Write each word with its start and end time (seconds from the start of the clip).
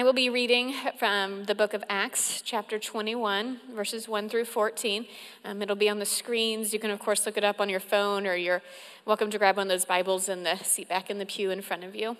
I 0.00 0.02
will 0.02 0.14
be 0.14 0.30
reading 0.30 0.74
from 0.98 1.44
the 1.44 1.54
book 1.54 1.74
of 1.74 1.84
Acts, 1.90 2.40
chapter 2.40 2.78
21, 2.78 3.60
verses 3.74 4.08
1 4.08 4.30
through 4.30 4.46
14. 4.46 5.04
Um, 5.44 5.60
it'll 5.60 5.76
be 5.76 5.90
on 5.90 5.98
the 5.98 6.06
screens. 6.06 6.72
You 6.72 6.78
can, 6.78 6.90
of 6.90 6.98
course, 6.98 7.26
look 7.26 7.36
it 7.36 7.44
up 7.44 7.60
on 7.60 7.68
your 7.68 7.80
phone, 7.80 8.26
or 8.26 8.34
you're 8.34 8.62
welcome 9.04 9.30
to 9.30 9.36
grab 9.36 9.58
one 9.58 9.66
of 9.66 9.68
those 9.68 9.84
Bibles 9.84 10.26
in 10.30 10.42
the 10.42 10.56
seat 10.64 10.88
back 10.88 11.10
in 11.10 11.18
the 11.18 11.26
pew 11.26 11.50
in 11.50 11.60
front 11.60 11.84
of 11.84 11.94
you. 11.94 12.16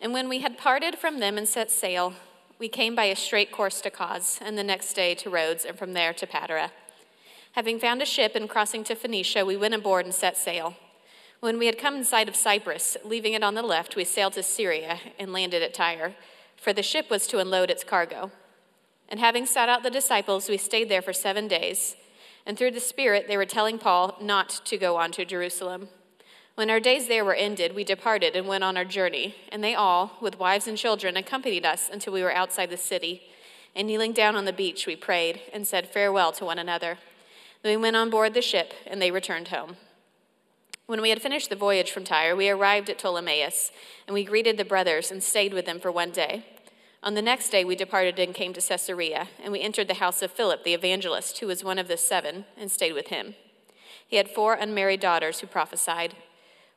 And 0.00 0.14
when 0.14 0.30
we 0.30 0.40
had 0.40 0.56
parted 0.56 0.94
from 0.94 1.20
them 1.20 1.36
and 1.36 1.46
set 1.46 1.70
sail, 1.70 2.14
we 2.58 2.70
came 2.70 2.94
by 2.94 3.04
a 3.04 3.16
straight 3.16 3.52
course 3.52 3.82
to 3.82 3.90
Cos, 3.90 4.38
and 4.40 4.56
the 4.56 4.64
next 4.64 4.94
day 4.94 5.14
to 5.16 5.28
Rhodes, 5.28 5.66
and 5.66 5.78
from 5.78 5.92
there 5.92 6.14
to 6.14 6.26
Patara. 6.26 6.70
Having 7.52 7.80
found 7.80 8.00
a 8.00 8.06
ship 8.06 8.34
and 8.34 8.48
crossing 8.48 8.82
to 8.84 8.94
Phoenicia, 8.94 9.44
we 9.44 9.58
went 9.58 9.74
aboard 9.74 10.06
and 10.06 10.14
set 10.14 10.38
sail. 10.38 10.74
When 11.40 11.58
we 11.58 11.66
had 11.66 11.78
come 11.78 11.96
in 11.96 12.04
sight 12.04 12.28
of 12.28 12.36
Cyprus, 12.36 12.96
leaving 13.04 13.34
it 13.34 13.42
on 13.42 13.54
the 13.54 13.62
left, 13.62 13.94
we 13.94 14.04
sailed 14.04 14.32
to 14.34 14.42
Syria 14.42 14.98
and 15.18 15.32
landed 15.32 15.62
at 15.62 15.74
Tyre, 15.74 16.14
for 16.56 16.72
the 16.72 16.82
ship 16.82 17.10
was 17.10 17.26
to 17.26 17.38
unload 17.38 17.70
its 17.70 17.84
cargo. 17.84 18.30
And 19.08 19.20
having 19.20 19.46
sought 19.46 19.68
out 19.68 19.82
the 19.82 19.90
disciples, 19.90 20.48
we 20.48 20.56
stayed 20.56 20.88
there 20.88 21.02
for 21.02 21.12
seven 21.12 21.46
days. 21.46 21.94
And 22.46 22.56
through 22.56 22.70
the 22.72 22.80
Spirit, 22.80 23.26
they 23.28 23.36
were 23.36 23.44
telling 23.44 23.78
Paul 23.78 24.16
not 24.20 24.62
to 24.64 24.78
go 24.78 24.96
on 24.96 25.12
to 25.12 25.24
Jerusalem. 25.24 25.88
When 26.54 26.70
our 26.70 26.80
days 26.80 27.06
there 27.06 27.24
were 27.24 27.34
ended, 27.34 27.74
we 27.74 27.84
departed 27.84 28.34
and 28.34 28.48
went 28.48 28.64
on 28.64 28.78
our 28.78 28.84
journey, 28.84 29.34
and 29.52 29.62
they 29.62 29.74
all, 29.74 30.12
with 30.22 30.38
wives 30.38 30.66
and 30.66 30.78
children, 30.78 31.16
accompanied 31.16 31.66
us 31.66 31.90
until 31.92 32.14
we 32.14 32.22
were 32.22 32.34
outside 32.34 32.70
the 32.70 32.78
city. 32.78 33.22
And 33.74 33.86
kneeling 33.86 34.12
down 34.12 34.36
on 34.36 34.46
the 34.46 34.54
beach, 34.54 34.86
we 34.86 34.96
prayed 34.96 35.42
and 35.52 35.66
said 35.66 35.86
farewell 35.86 36.32
to 36.32 36.46
one 36.46 36.58
another. 36.58 36.96
Then 37.62 37.76
we 37.76 37.82
went 37.82 37.96
on 37.96 38.08
board 38.08 38.32
the 38.32 38.40
ship, 38.40 38.72
and 38.86 39.02
they 39.02 39.10
returned 39.10 39.48
home. 39.48 39.76
When 40.86 41.02
we 41.02 41.10
had 41.10 41.20
finished 41.20 41.50
the 41.50 41.56
voyage 41.56 41.90
from 41.90 42.04
Tyre, 42.04 42.36
we 42.36 42.48
arrived 42.48 42.88
at 42.88 42.98
Ptolemais, 42.98 43.72
and 44.06 44.14
we 44.14 44.22
greeted 44.22 44.56
the 44.56 44.64
brothers 44.64 45.10
and 45.10 45.20
stayed 45.20 45.52
with 45.52 45.66
them 45.66 45.80
for 45.80 45.90
one 45.90 46.12
day. 46.12 46.44
On 47.02 47.14
the 47.14 47.22
next 47.22 47.50
day, 47.50 47.64
we 47.64 47.74
departed 47.74 48.20
and 48.20 48.32
came 48.32 48.52
to 48.52 48.60
Caesarea, 48.60 49.26
and 49.42 49.52
we 49.52 49.60
entered 49.60 49.88
the 49.88 49.94
house 49.94 50.22
of 50.22 50.30
Philip 50.30 50.62
the 50.62 50.74
evangelist, 50.74 51.38
who 51.38 51.48
was 51.48 51.64
one 51.64 51.80
of 51.80 51.88
the 51.88 51.96
seven, 51.96 52.44
and 52.56 52.70
stayed 52.70 52.92
with 52.92 53.08
him. 53.08 53.34
He 54.06 54.16
had 54.16 54.30
four 54.30 54.54
unmarried 54.54 55.00
daughters 55.00 55.40
who 55.40 55.48
prophesied. 55.48 56.14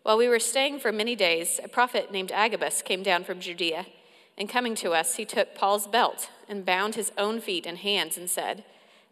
While 0.01 0.17
we 0.17 0.27
were 0.27 0.39
staying 0.39 0.79
for 0.79 0.91
many 0.91 1.15
days, 1.15 1.59
a 1.63 1.67
prophet 1.67 2.11
named 2.11 2.31
Agabus 2.31 2.81
came 2.81 3.03
down 3.03 3.23
from 3.23 3.39
Judea, 3.39 3.85
and 4.39 4.49
coming 4.49 4.73
to 4.75 4.93
us, 4.93 5.17
he 5.17 5.25
took 5.25 5.53
Paul's 5.53 5.85
belt 5.85 6.31
and 6.47 6.65
bound 6.65 6.95
his 6.95 7.11
own 7.15 7.41
feet 7.41 7.67
and 7.67 7.77
hands 7.77 8.17
and 8.17 8.27
said, 8.27 8.63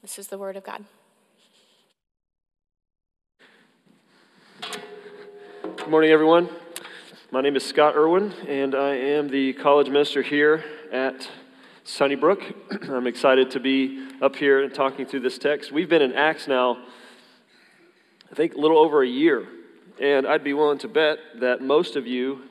This 0.00 0.16
is 0.16 0.28
the 0.28 0.38
word 0.38 0.56
of 0.56 0.62
God. 0.62 0.84
Good 4.62 5.88
morning, 5.88 6.12
everyone. 6.12 6.48
My 7.32 7.40
name 7.40 7.56
is 7.56 7.66
Scott 7.66 7.96
Irwin, 7.96 8.32
and 8.46 8.76
I 8.76 8.94
am 8.94 9.28
the 9.28 9.54
college 9.54 9.88
minister 9.88 10.22
here 10.22 10.64
at 10.92 11.28
Sunnybrook. 11.82 12.40
I'm 12.88 13.08
excited 13.08 13.50
to 13.50 13.60
be 13.60 14.08
up 14.22 14.36
here 14.36 14.62
and 14.62 14.72
talking 14.72 15.04
through 15.04 15.20
this 15.20 15.36
text. 15.36 15.72
We've 15.72 15.88
been 15.88 16.02
in 16.02 16.12
Acts 16.12 16.46
now, 16.46 16.78
I 18.30 18.36
think, 18.36 18.54
a 18.54 18.58
little 18.58 18.78
over 18.78 19.02
a 19.02 19.08
year, 19.08 19.48
and 20.00 20.28
I'd 20.28 20.44
be 20.44 20.54
willing 20.54 20.78
to 20.78 20.88
bet 20.88 21.18
that 21.40 21.60
most 21.60 21.96
of 21.96 22.06
you 22.06 22.42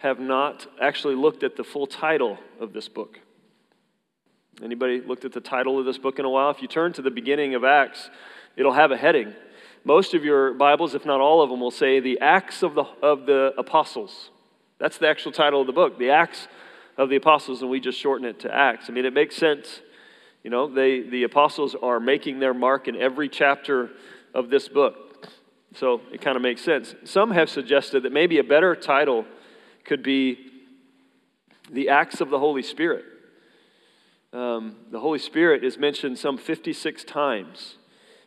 have 0.00 0.20
not 0.20 0.66
actually 0.78 1.14
looked 1.14 1.44
at 1.44 1.56
the 1.56 1.64
full 1.64 1.86
title 1.86 2.36
of 2.60 2.74
this 2.74 2.88
book. 2.88 3.20
Anybody 4.62 5.00
looked 5.00 5.24
at 5.24 5.32
the 5.32 5.40
title 5.40 5.78
of 5.78 5.86
this 5.86 5.96
book 5.96 6.18
in 6.18 6.26
a 6.26 6.28
while? 6.28 6.50
If 6.50 6.60
you 6.60 6.68
turn 6.68 6.92
to 6.94 7.02
the 7.02 7.10
beginning 7.10 7.54
of 7.54 7.64
Acts, 7.64 8.10
it'll 8.56 8.74
have 8.74 8.90
a 8.90 8.96
heading. 8.96 9.32
Most 9.84 10.12
of 10.12 10.22
your 10.22 10.52
Bibles, 10.52 10.94
if 10.94 11.06
not 11.06 11.18
all 11.18 11.40
of 11.40 11.48
them, 11.48 11.60
will 11.60 11.70
say 11.70 11.98
the 11.98 12.20
Acts 12.20 12.62
of 12.62 12.74
the, 12.74 12.84
of 13.02 13.24
the 13.24 13.54
Apostles. 13.56 14.28
That's 14.78 14.98
the 14.98 15.08
actual 15.08 15.32
title 15.32 15.62
of 15.62 15.66
the 15.66 15.72
book, 15.72 15.98
the 15.98 16.10
Acts 16.10 16.46
of 16.98 17.08
the 17.08 17.16
Apostles, 17.16 17.62
and 17.62 17.70
we 17.70 17.80
just 17.80 17.98
shorten 17.98 18.26
it 18.26 18.40
to 18.40 18.54
Acts. 18.54 18.90
I 18.90 18.92
mean, 18.92 19.06
it 19.06 19.14
makes 19.14 19.34
sense. 19.34 19.80
You 20.42 20.50
know, 20.50 20.66
they, 20.66 21.02
the 21.02 21.22
apostles 21.22 21.74
are 21.74 21.98
making 21.98 22.40
their 22.40 22.54
mark 22.54 22.86
in 22.86 22.96
every 22.96 23.30
chapter 23.30 23.90
of 24.34 24.50
this 24.50 24.68
book. 24.68 25.26
So 25.74 26.02
it 26.12 26.20
kind 26.20 26.36
of 26.36 26.42
makes 26.42 26.62
sense. 26.62 26.94
Some 27.04 27.30
have 27.30 27.48
suggested 27.48 28.02
that 28.02 28.12
maybe 28.12 28.38
a 28.38 28.44
better 28.44 28.76
title 28.76 29.24
could 29.84 30.02
be 30.02 30.50
The 31.70 31.88
Acts 31.88 32.20
of 32.20 32.28
the 32.28 32.38
Holy 32.38 32.62
Spirit 32.62 33.04
um, 34.32 34.76
the 34.90 35.00
Holy 35.00 35.18
Spirit 35.18 35.64
is 35.64 35.76
mentioned 35.76 36.18
some 36.18 36.38
56 36.38 37.04
times 37.04 37.76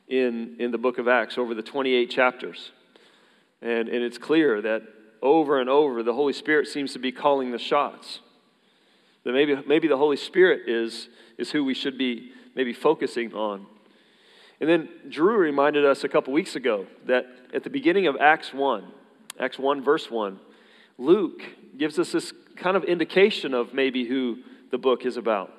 in, 0.07 0.55
in 0.59 0.71
the 0.71 0.77
book 0.77 0.97
of 0.97 1.07
Acts 1.07 1.37
over 1.37 1.53
the 1.53 1.61
28 1.61 2.09
chapters. 2.09 2.71
And, 3.61 3.87
and 3.87 4.03
it's 4.03 4.17
clear 4.17 4.61
that 4.61 4.83
over 5.21 5.61
and 5.61 5.69
over, 5.69 6.03
the 6.03 6.13
Holy 6.13 6.33
Spirit 6.33 6.67
seems 6.67 6.91
to 6.93 6.99
be 6.99 7.11
calling 7.11 7.51
the 7.51 7.57
shots. 7.57 8.19
That 9.23 9.31
maybe, 9.31 9.55
maybe 9.65 9.87
the 9.87 9.97
Holy 9.97 10.17
Spirit 10.17 10.67
is, 10.67 11.07
is 11.37 11.51
who 11.51 11.63
we 11.63 11.73
should 11.73 11.97
be 11.97 12.31
maybe 12.55 12.73
focusing 12.73 13.33
on. 13.33 13.65
And 14.59 14.69
then 14.69 14.89
Drew 15.09 15.37
reminded 15.37 15.85
us 15.85 16.03
a 16.03 16.09
couple 16.09 16.33
weeks 16.33 16.55
ago 16.55 16.85
that 17.05 17.25
at 17.53 17.63
the 17.63 17.69
beginning 17.69 18.07
of 18.07 18.17
Acts 18.19 18.53
1, 18.53 18.85
Acts 19.39 19.57
1, 19.57 19.81
verse 19.81 20.11
1, 20.11 20.39
Luke 20.97 21.41
gives 21.77 21.97
us 21.97 22.11
this 22.11 22.33
kind 22.57 22.77
of 22.77 22.83
indication 22.83 23.53
of 23.53 23.73
maybe 23.73 24.05
who 24.05 24.39
the 24.71 24.77
book 24.77 25.05
is 25.05 25.17
about. 25.17 25.51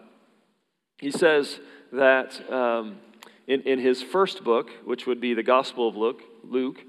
He 1.05 1.11
says 1.11 1.61
that 1.93 2.51
um, 2.51 2.97
in, 3.47 3.61
in 3.61 3.79
his 3.79 4.03
first 4.03 4.43
book, 4.43 4.71
which 4.87 5.05
would 5.07 5.21
be 5.21 5.35
the 5.35 5.43
Gospel 5.43 5.87
of 5.87 5.97
Luke, 5.97 6.23
Luke, 6.43 6.81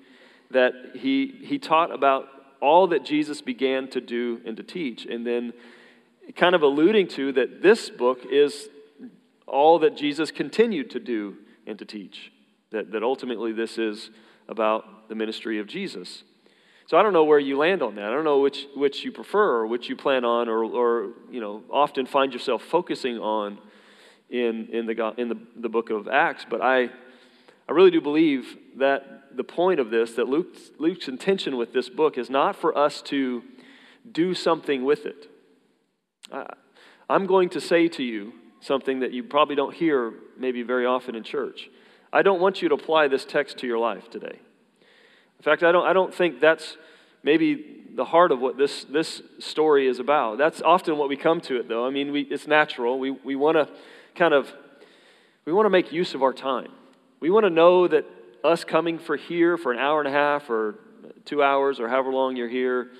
that 0.51 0.71
he, 0.93 1.41
he 1.43 1.59
taught 1.59 1.93
about 1.93 2.29
all 2.61 2.87
that 2.87 3.03
Jesus 3.03 3.41
began 3.41 3.89
to 3.89 3.99
do 3.99 4.39
and 4.45 4.55
to 4.55 4.63
teach. 4.63 5.05
And 5.05 5.27
then 5.27 5.51
kind 6.37 6.55
of 6.55 6.61
alluding 6.61 7.09
to 7.09 7.33
that 7.33 7.61
this 7.61 7.89
book 7.89 8.19
is 8.31 8.69
all 9.47 9.79
that 9.79 9.97
Jesus 9.97 10.31
continued 10.31 10.91
to 10.91 10.99
do 11.01 11.35
and 11.67 11.77
to 11.77 11.83
teach. 11.83 12.31
That, 12.71 12.93
that 12.93 13.03
ultimately 13.03 13.51
this 13.51 13.77
is 13.77 14.11
about 14.47 15.09
the 15.09 15.15
ministry 15.15 15.59
of 15.59 15.67
Jesus. 15.67 16.23
So 16.87 16.97
I 16.97 17.03
don't 17.03 17.11
know 17.11 17.25
where 17.25 17.39
you 17.39 17.57
land 17.57 17.81
on 17.81 17.95
that. 17.95 18.05
I 18.05 18.11
don't 18.11 18.23
know 18.23 18.39
which, 18.39 18.65
which 18.77 19.03
you 19.03 19.11
prefer 19.11 19.57
or 19.57 19.67
which 19.67 19.89
you 19.89 19.97
plan 19.97 20.23
on 20.23 20.47
or, 20.47 20.63
or 20.63 21.09
you 21.29 21.41
know, 21.41 21.63
often 21.69 22.05
find 22.05 22.31
yourself 22.31 22.63
focusing 22.63 23.17
on 23.17 23.57
in, 24.29 24.67
in, 24.71 24.85
the, 24.85 25.13
in 25.17 25.29
the, 25.29 25.37
the 25.55 25.69
book 25.69 25.89
of 25.89 26.07
Acts, 26.07 26.45
but 26.49 26.61
I, 26.61 26.89
I 27.67 27.71
really 27.71 27.91
do 27.91 28.01
believe 28.01 28.57
that 28.77 29.35
the 29.35 29.43
point 29.43 29.79
of 29.79 29.89
this, 29.89 30.13
that 30.13 30.27
Luke's, 30.27 30.71
Luke's 30.79 31.07
intention 31.07 31.57
with 31.57 31.73
this 31.73 31.89
book 31.89 32.17
is 32.17 32.29
not 32.29 32.55
for 32.55 32.77
us 32.77 33.01
to 33.03 33.43
do 34.11 34.33
something 34.33 34.85
with 34.85 35.05
it. 35.05 35.29
I, 36.31 36.53
I'm 37.09 37.25
going 37.25 37.49
to 37.49 37.61
say 37.61 37.87
to 37.89 38.03
you 38.03 38.33
something 38.61 39.01
that 39.01 39.11
you 39.11 39.23
probably 39.23 39.55
don't 39.55 39.73
hear 39.73 40.13
maybe 40.37 40.63
very 40.63 40.85
often 40.85 41.15
in 41.15 41.23
church. 41.23 41.69
I 42.11 42.21
don't 42.21 42.39
want 42.39 42.61
you 42.61 42.69
to 42.69 42.75
apply 42.75 43.07
this 43.07 43.25
text 43.25 43.57
to 43.59 43.67
your 43.67 43.77
life 43.77 44.09
today. 44.09 44.39
In 45.37 45.43
fact, 45.43 45.63
I 45.63 45.71
don't, 45.71 45.85
I 45.85 45.93
don't 45.93 46.13
think 46.13 46.39
that's 46.39 46.77
maybe 47.23 47.83
the 47.93 48.05
heart 48.05 48.31
of 48.31 48.39
what 48.39 48.57
this, 48.57 48.85
this 48.85 49.21
story 49.39 49.87
is 49.87 49.99
about. 49.99 50.37
That's 50.37 50.61
often 50.61 50.97
what 50.97 51.09
we 51.09 51.15
come 51.15 51.41
to 51.41 51.59
it, 51.59 51.67
though. 51.67 51.85
I 51.85 51.89
mean, 51.89 52.11
we, 52.11 52.21
it's 52.21 52.47
natural. 52.47 52.99
We, 52.99 53.11
we 53.11 53.35
want 53.35 53.57
to 53.57 53.69
kind 54.15 54.33
of, 54.33 54.51
we 55.45 55.53
want 55.53 55.65
to 55.65 55.69
make 55.69 55.91
use 55.91 56.13
of 56.13 56.23
our 56.23 56.33
time. 56.33 56.71
We 57.19 57.29
want 57.29 57.45
to 57.45 57.49
know 57.49 57.87
that 57.87 58.05
us 58.43 58.63
coming 58.63 58.99
for 58.99 59.17
here 59.17 59.57
for 59.57 59.71
an 59.71 59.79
hour 59.79 59.99
and 59.99 60.07
a 60.07 60.11
half 60.11 60.49
or 60.49 60.75
two 61.25 61.41
hours 61.41 61.79
or 61.79 61.87
however 61.89 62.11
long 62.11 62.35
you're 62.35 62.49
here, 62.49 62.91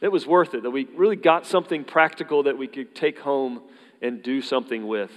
it 0.00 0.08
was 0.08 0.26
worth 0.26 0.54
it, 0.54 0.62
that 0.62 0.70
we 0.70 0.86
really 0.96 1.16
got 1.16 1.46
something 1.46 1.84
practical 1.84 2.42
that 2.44 2.58
we 2.58 2.66
could 2.66 2.94
take 2.94 3.18
home 3.18 3.62
and 4.02 4.22
do 4.22 4.42
something 4.42 4.86
with. 4.86 5.10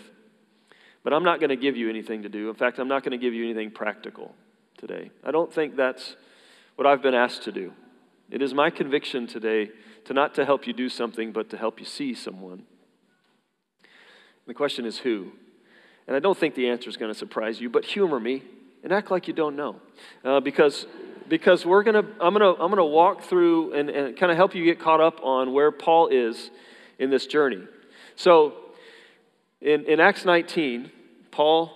But 1.03 1.13
I'm 1.13 1.23
not 1.23 1.39
going 1.39 1.49
to 1.49 1.55
give 1.55 1.77
you 1.77 1.89
anything 1.89 2.23
to 2.23 2.29
do. 2.29 2.49
In 2.49 2.55
fact, 2.55 2.79
I'm 2.79 2.87
not 2.87 3.03
going 3.03 3.11
to 3.11 3.17
give 3.17 3.33
you 3.33 3.43
anything 3.43 3.71
practical 3.71 4.35
today. 4.77 5.09
I 5.23 5.31
don't 5.31 5.51
think 5.51 5.75
that's 5.75 6.15
what 6.75 6.85
I've 6.85 7.01
been 7.01 7.13
asked 7.13 7.43
to 7.43 7.51
do. 7.51 7.73
It 8.29 8.41
is 8.41 8.53
my 8.53 8.69
conviction 8.69 9.25
today 9.25 9.71
to 10.05 10.13
not 10.13 10.35
to 10.35 10.45
help 10.45 10.67
you 10.67 10.73
do 10.73 10.89
something, 10.89 11.31
but 11.31 11.49
to 11.49 11.57
help 11.57 11.79
you 11.79 11.85
see 11.85 12.13
someone. 12.13 12.63
The 14.45 14.53
question 14.53 14.85
is 14.85 14.99
who? 14.99 15.31
And 16.07 16.15
I 16.15 16.19
don't 16.19 16.37
think 16.37 16.55
the 16.55 16.69
answer 16.69 16.89
is 16.89 16.97
going 16.97 17.11
to 17.11 17.17
surprise 17.17 17.59
you, 17.59 17.69
but 17.69 17.85
humor 17.85 18.19
me 18.19 18.43
and 18.83 18.91
act 18.93 19.11
like 19.11 19.27
you 19.27 19.33
don't 19.33 19.55
know. 19.55 19.75
Uh, 20.23 20.39
because, 20.39 20.87
because 21.27 21.65
we're 21.65 21.83
gonna, 21.83 22.05
I'm 22.21 22.33
going 22.33 22.55
to 22.55 22.61
I'm 22.61 22.69
gonna 22.69 22.85
walk 22.85 23.23
through 23.23 23.73
and, 23.73 23.89
and 23.89 24.17
kind 24.17 24.31
of 24.31 24.37
help 24.37 24.55
you 24.55 24.63
get 24.63 24.79
caught 24.79 25.01
up 25.01 25.19
on 25.21 25.51
where 25.53 25.71
Paul 25.71 26.07
is 26.07 26.49
in 26.97 27.09
this 27.09 27.27
journey. 27.27 27.63
So 28.15 28.53
in, 29.61 29.85
in 29.85 29.99
Acts 29.99 30.25
19, 30.25 30.91
Paul 31.31 31.71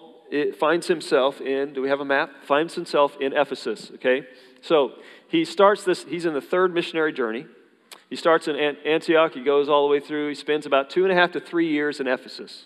finds 0.57 0.88
himself 0.88 1.42
in, 1.42 1.74
do 1.74 1.81
we 1.81 1.89
have 1.89 2.00
a 2.00 2.06
map? 2.06 2.31
Finds 2.45 2.75
himself 2.75 3.18
in 3.19 3.34
Ephesus, 3.34 3.92
okay? 3.95 4.25
So 4.62 4.94
he 5.27 5.44
starts 5.45 5.84
this, 5.84 6.04
he's 6.04 6.25
in 6.25 6.34
the 6.34 6.42
third 6.42 6.74
missionary 6.74 7.12
journey. 7.12 7.45
He 8.10 8.16
starts 8.16 8.48
in 8.48 8.56
Antioch, 8.56 9.34
he 9.34 9.44
goes 9.44 9.69
all 9.69 9.88
the 9.88 9.92
way 9.92 10.00
through, 10.00 10.30
he 10.30 10.36
spends 10.36 10.66
about 10.66 10.89
two 10.89 11.04
and 11.04 11.12
a 11.12 11.16
half 11.16 11.31
to 11.34 11.39
three 11.39 11.69
years 11.69 12.00
in 12.00 12.07
Ephesus, 12.07 12.66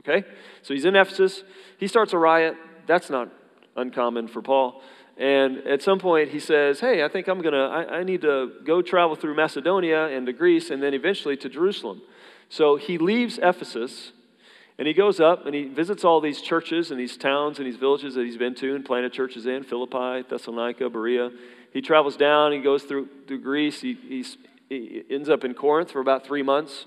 okay? 0.00 0.26
So 0.62 0.74
he's 0.74 0.84
in 0.84 0.96
Ephesus, 0.96 1.44
he 1.78 1.86
starts 1.86 2.12
a 2.12 2.18
riot. 2.18 2.56
That's 2.86 3.10
not 3.10 3.30
uncommon 3.76 4.28
for 4.28 4.42
Paul. 4.42 4.82
And 5.16 5.58
at 5.66 5.82
some 5.82 5.98
point, 5.98 6.30
he 6.30 6.40
says, 6.40 6.80
Hey, 6.80 7.04
I 7.04 7.08
think 7.08 7.28
I'm 7.28 7.40
going 7.42 7.52
to, 7.52 7.92
I 7.92 8.02
need 8.04 8.22
to 8.22 8.52
go 8.64 8.80
travel 8.80 9.16
through 9.16 9.36
Macedonia 9.36 10.06
and 10.06 10.26
to 10.26 10.32
Greece 10.32 10.70
and 10.70 10.82
then 10.82 10.94
eventually 10.94 11.36
to 11.38 11.48
Jerusalem. 11.48 12.00
So 12.48 12.76
he 12.76 12.98
leaves 12.98 13.38
Ephesus 13.40 14.12
and 14.78 14.88
he 14.88 14.94
goes 14.94 15.20
up 15.20 15.44
and 15.44 15.54
he 15.54 15.64
visits 15.64 16.04
all 16.04 16.22
these 16.22 16.40
churches 16.40 16.90
and 16.90 16.98
these 16.98 17.18
towns 17.18 17.58
and 17.58 17.66
these 17.66 17.76
villages 17.76 18.14
that 18.14 18.24
he's 18.24 18.38
been 18.38 18.54
to 18.56 18.74
and 18.74 18.82
planted 18.82 19.12
churches 19.12 19.44
in 19.44 19.62
Philippi, 19.62 20.26
Thessalonica, 20.26 20.88
Berea. 20.88 21.30
He 21.74 21.82
travels 21.82 22.16
down, 22.16 22.52
he 22.52 22.60
goes 22.60 22.84
through, 22.84 23.08
through 23.26 23.42
Greece, 23.42 23.82
he, 23.82 24.24
he 24.70 25.04
ends 25.10 25.28
up 25.28 25.44
in 25.44 25.52
Corinth 25.52 25.90
for 25.90 26.00
about 26.00 26.26
three 26.26 26.42
months. 26.42 26.86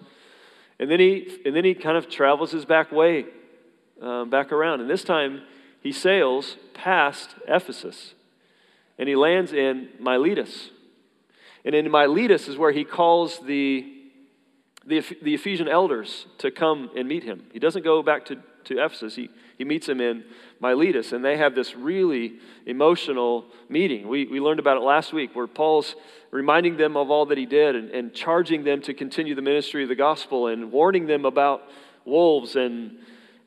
And 0.83 0.91
then 0.91 0.99
he, 0.99 1.39
and 1.45 1.55
then 1.55 1.63
he 1.63 1.75
kind 1.75 1.95
of 1.95 2.09
travels 2.09 2.51
his 2.51 2.65
back 2.65 2.91
way, 2.91 3.23
um, 4.01 4.29
back 4.29 4.51
around. 4.51 4.81
And 4.81 4.89
this 4.89 5.05
time 5.05 5.43
he 5.81 5.93
sails 5.93 6.57
past 6.73 7.35
Ephesus 7.47 8.15
and 8.99 9.07
he 9.07 9.15
lands 9.15 9.53
in 9.53 9.87
Miletus. 9.97 10.71
And 11.63 11.73
in 11.73 11.89
Miletus 11.89 12.49
is 12.49 12.57
where 12.57 12.73
he 12.73 12.83
calls 12.83 13.39
the, 13.39 13.93
the, 14.85 14.99
the 15.21 15.35
Ephesian 15.35 15.69
elders 15.69 16.25
to 16.39 16.51
come 16.51 16.89
and 16.97 17.07
meet 17.07 17.23
him. 17.23 17.45
He 17.53 17.59
doesn't 17.59 17.85
go 17.85 18.03
back 18.03 18.25
to, 18.25 18.43
to 18.65 18.83
Ephesus, 18.83 19.15
he, 19.15 19.29
he 19.57 19.63
meets 19.63 19.87
them 19.87 20.01
in 20.01 20.25
Miletus, 20.63 21.11
and 21.11 21.23
they 21.23 21.37
have 21.37 21.53
this 21.53 21.75
really 21.75 22.39
emotional 22.65 23.45
meeting. 23.69 24.07
We, 24.07 24.25
we 24.25 24.39
learned 24.39 24.59
about 24.59 24.77
it 24.77 24.79
last 24.79 25.13
week 25.13 25.35
where 25.35 25.45
Paul's 25.45 25.95
reminding 26.31 26.77
them 26.77 26.97
of 26.97 27.11
all 27.11 27.27
that 27.27 27.37
he 27.37 27.45
did 27.45 27.75
and, 27.75 27.89
and 27.91 28.13
charging 28.13 28.63
them 28.63 28.81
to 28.81 28.93
continue 28.93 29.35
the 29.35 29.41
ministry 29.41 29.83
of 29.83 29.89
the 29.89 29.95
gospel 29.95 30.47
and 30.47 30.71
warning 30.71 31.05
them 31.05 31.25
about 31.25 31.63
wolves 32.05 32.55
and 32.55 32.97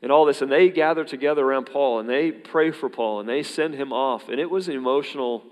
and 0.01 0.11
all 0.11 0.25
this. 0.25 0.41
And 0.41 0.51
they 0.51 0.69
gather 0.69 1.03
together 1.03 1.43
around 1.43 1.65
Paul 1.65 1.99
and 1.99 2.09
they 2.09 2.31
pray 2.31 2.71
for 2.71 2.89
Paul 2.89 3.19
and 3.19 3.27
they 3.27 3.43
send 3.43 3.73
him 3.73 3.91
off. 3.91 4.29
And 4.29 4.39
it 4.39 4.49
was 4.49 4.67
an 4.67 4.75
emotional 4.75 5.43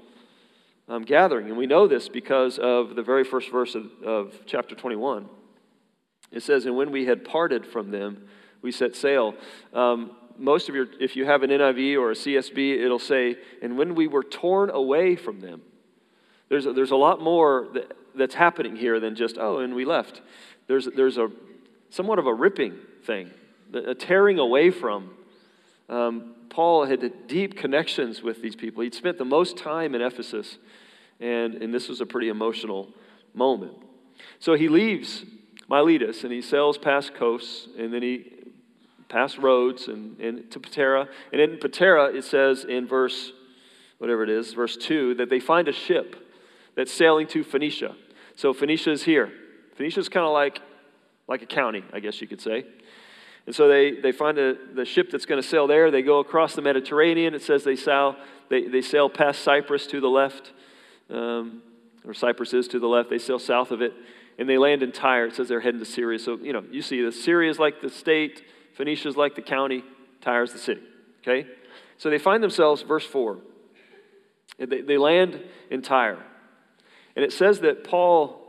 um, 0.87 1.03
gathering. 1.03 1.47
And 1.47 1.57
we 1.57 1.65
know 1.65 1.87
this 1.87 2.09
because 2.09 2.59
of 2.59 2.95
the 2.95 3.03
very 3.03 3.23
first 3.23 3.51
verse 3.51 3.75
of, 3.75 3.91
of 4.03 4.39
chapter 4.45 4.75
21. 4.75 5.27
It 6.31 6.43
says, 6.43 6.65
And 6.65 6.75
when 6.75 6.91
we 6.91 7.05
had 7.05 7.25
parted 7.25 7.65
from 7.65 7.91
them, 7.91 8.27
we 8.61 8.71
set 8.71 8.95
sail. 8.95 9.35
Um, 9.73 10.11
most 10.37 10.69
of 10.69 10.75
your, 10.75 10.87
if 10.99 11.15
you 11.15 11.25
have 11.25 11.43
an 11.43 11.49
NIV 11.49 11.99
or 11.99 12.11
a 12.11 12.15
CSB, 12.15 12.83
it'll 12.83 12.99
say, 12.99 13.37
And 13.61 13.77
when 13.77 13.95
we 13.95 14.07
were 14.07 14.23
torn 14.23 14.69
away 14.69 15.15
from 15.15 15.39
them. 15.39 15.61
There's 16.49 16.65
a, 16.65 16.73
there's 16.73 16.91
a 16.91 16.95
lot 16.95 17.21
more 17.21 17.67
that, 17.73 17.97
that's 18.13 18.35
happening 18.35 18.75
here 18.75 18.99
than 18.99 19.15
just, 19.15 19.37
oh, 19.37 19.59
and 19.59 19.73
we 19.73 19.85
left. 19.85 20.21
There's, 20.67 20.85
there's 20.95 21.17
a 21.17 21.29
somewhat 21.89 22.19
of 22.19 22.27
a 22.27 22.33
ripping 22.33 22.77
thing 23.03 23.31
a 23.73 23.95
tearing 23.95 24.39
away 24.39 24.71
from. 24.71 25.11
Um, 25.89 26.35
Paul 26.49 26.85
had 26.85 27.27
deep 27.27 27.57
connections 27.57 28.21
with 28.21 28.41
these 28.41 28.55
people. 28.55 28.83
He'd 28.83 28.93
spent 28.93 29.17
the 29.17 29.25
most 29.25 29.57
time 29.57 29.93
in 29.95 30.01
Ephesus, 30.01 30.57
and, 31.19 31.55
and 31.55 31.73
this 31.73 31.89
was 31.89 32.01
a 32.01 32.05
pretty 32.05 32.29
emotional 32.29 32.89
moment. 33.33 33.73
So 34.39 34.53
he 34.53 34.69
leaves 34.69 35.25
Miletus 35.67 36.23
and 36.23 36.31
he 36.31 36.41
sails 36.41 36.77
past 36.77 37.13
Kos, 37.13 37.67
and 37.77 37.93
then 37.93 38.01
he 38.01 38.31
past 39.09 39.37
Rhodes 39.37 39.87
and, 39.87 40.19
and 40.19 40.49
to 40.51 40.59
Patara. 40.59 41.07
And 41.31 41.41
in 41.41 41.57
Patara, 41.57 42.15
it 42.15 42.23
says 42.23 42.63
in 42.63 42.87
verse, 42.87 43.31
whatever 43.97 44.23
it 44.23 44.29
is, 44.29 44.53
verse 44.53 44.77
2, 44.77 45.15
that 45.15 45.29
they 45.29 45.39
find 45.39 45.67
a 45.67 45.73
ship 45.73 46.15
that's 46.75 46.91
sailing 46.91 47.27
to 47.27 47.43
Phoenicia. 47.43 47.95
So 48.35 48.53
Phoenicia 48.53 48.91
is 48.91 49.03
here. 49.03 49.31
Phoenicia 49.75 49.99
is 49.99 50.09
kind 50.09 50.25
of 50.25 50.33
like, 50.33 50.61
like 51.27 51.41
a 51.41 51.45
county, 51.45 51.83
I 51.93 51.99
guess 51.99 52.21
you 52.21 52.27
could 52.27 52.41
say. 52.41 52.65
And 53.45 53.55
so 53.55 53.67
they, 53.67 53.91
they 53.91 54.11
find 54.11 54.37
a, 54.37 54.55
the 54.73 54.85
ship 54.85 55.11
that's 55.11 55.25
going 55.25 55.41
to 55.41 55.47
sail 55.47 55.67
there. 55.67 55.91
They 55.91 56.01
go 56.01 56.19
across 56.19 56.55
the 56.55 56.61
Mediterranean. 56.61 57.33
It 57.33 57.43
says 57.43 57.63
they 57.63 57.75
sail, 57.75 58.15
they, 58.49 58.67
they 58.67 58.81
sail 58.81 59.09
past 59.09 59.41
Cyprus 59.41 59.85
to 59.87 60.01
the 60.01 60.09
left, 60.09 60.51
um, 61.09 61.61
or 62.05 62.13
Cyprus 62.13 62.53
is 62.53 62.67
to 62.69 62.79
the 62.79 62.87
left. 62.87 63.09
They 63.09 63.19
sail 63.19 63.39
south 63.39 63.71
of 63.71 63.81
it, 63.81 63.93
and 64.39 64.49
they 64.49 64.57
land 64.57 64.81
in 64.81 64.91
Tyre. 64.91 65.27
It 65.27 65.35
says 65.35 65.47
they're 65.47 65.59
heading 65.59 65.79
to 65.79 65.85
Syria. 65.85 66.17
So, 66.17 66.37
you 66.37 66.53
know, 66.53 66.63
you 66.71 66.81
see 66.81 67.01
this. 67.01 67.23
Syria 67.23 67.51
is 67.51 67.59
like 67.59 67.81
the 67.81 67.89
state, 67.89 68.43
Phoenicia 68.75 69.07
is 69.07 69.17
like 69.17 69.35
the 69.35 69.41
county, 69.41 69.83
Tyre 70.21 70.43
is 70.43 70.53
the 70.53 70.59
city. 70.59 70.81
Okay? 71.21 71.47
So 71.97 72.09
they 72.09 72.17
find 72.17 72.43
themselves, 72.43 72.81
verse 72.81 73.05
4, 73.05 73.37
they, 74.59 74.81
they 74.81 74.97
land 74.97 75.41
in 75.69 75.81
Tyre. 75.81 76.23
And 77.15 77.23
it 77.23 77.31
says 77.31 77.61
that 77.61 77.83
Paul 77.83 78.41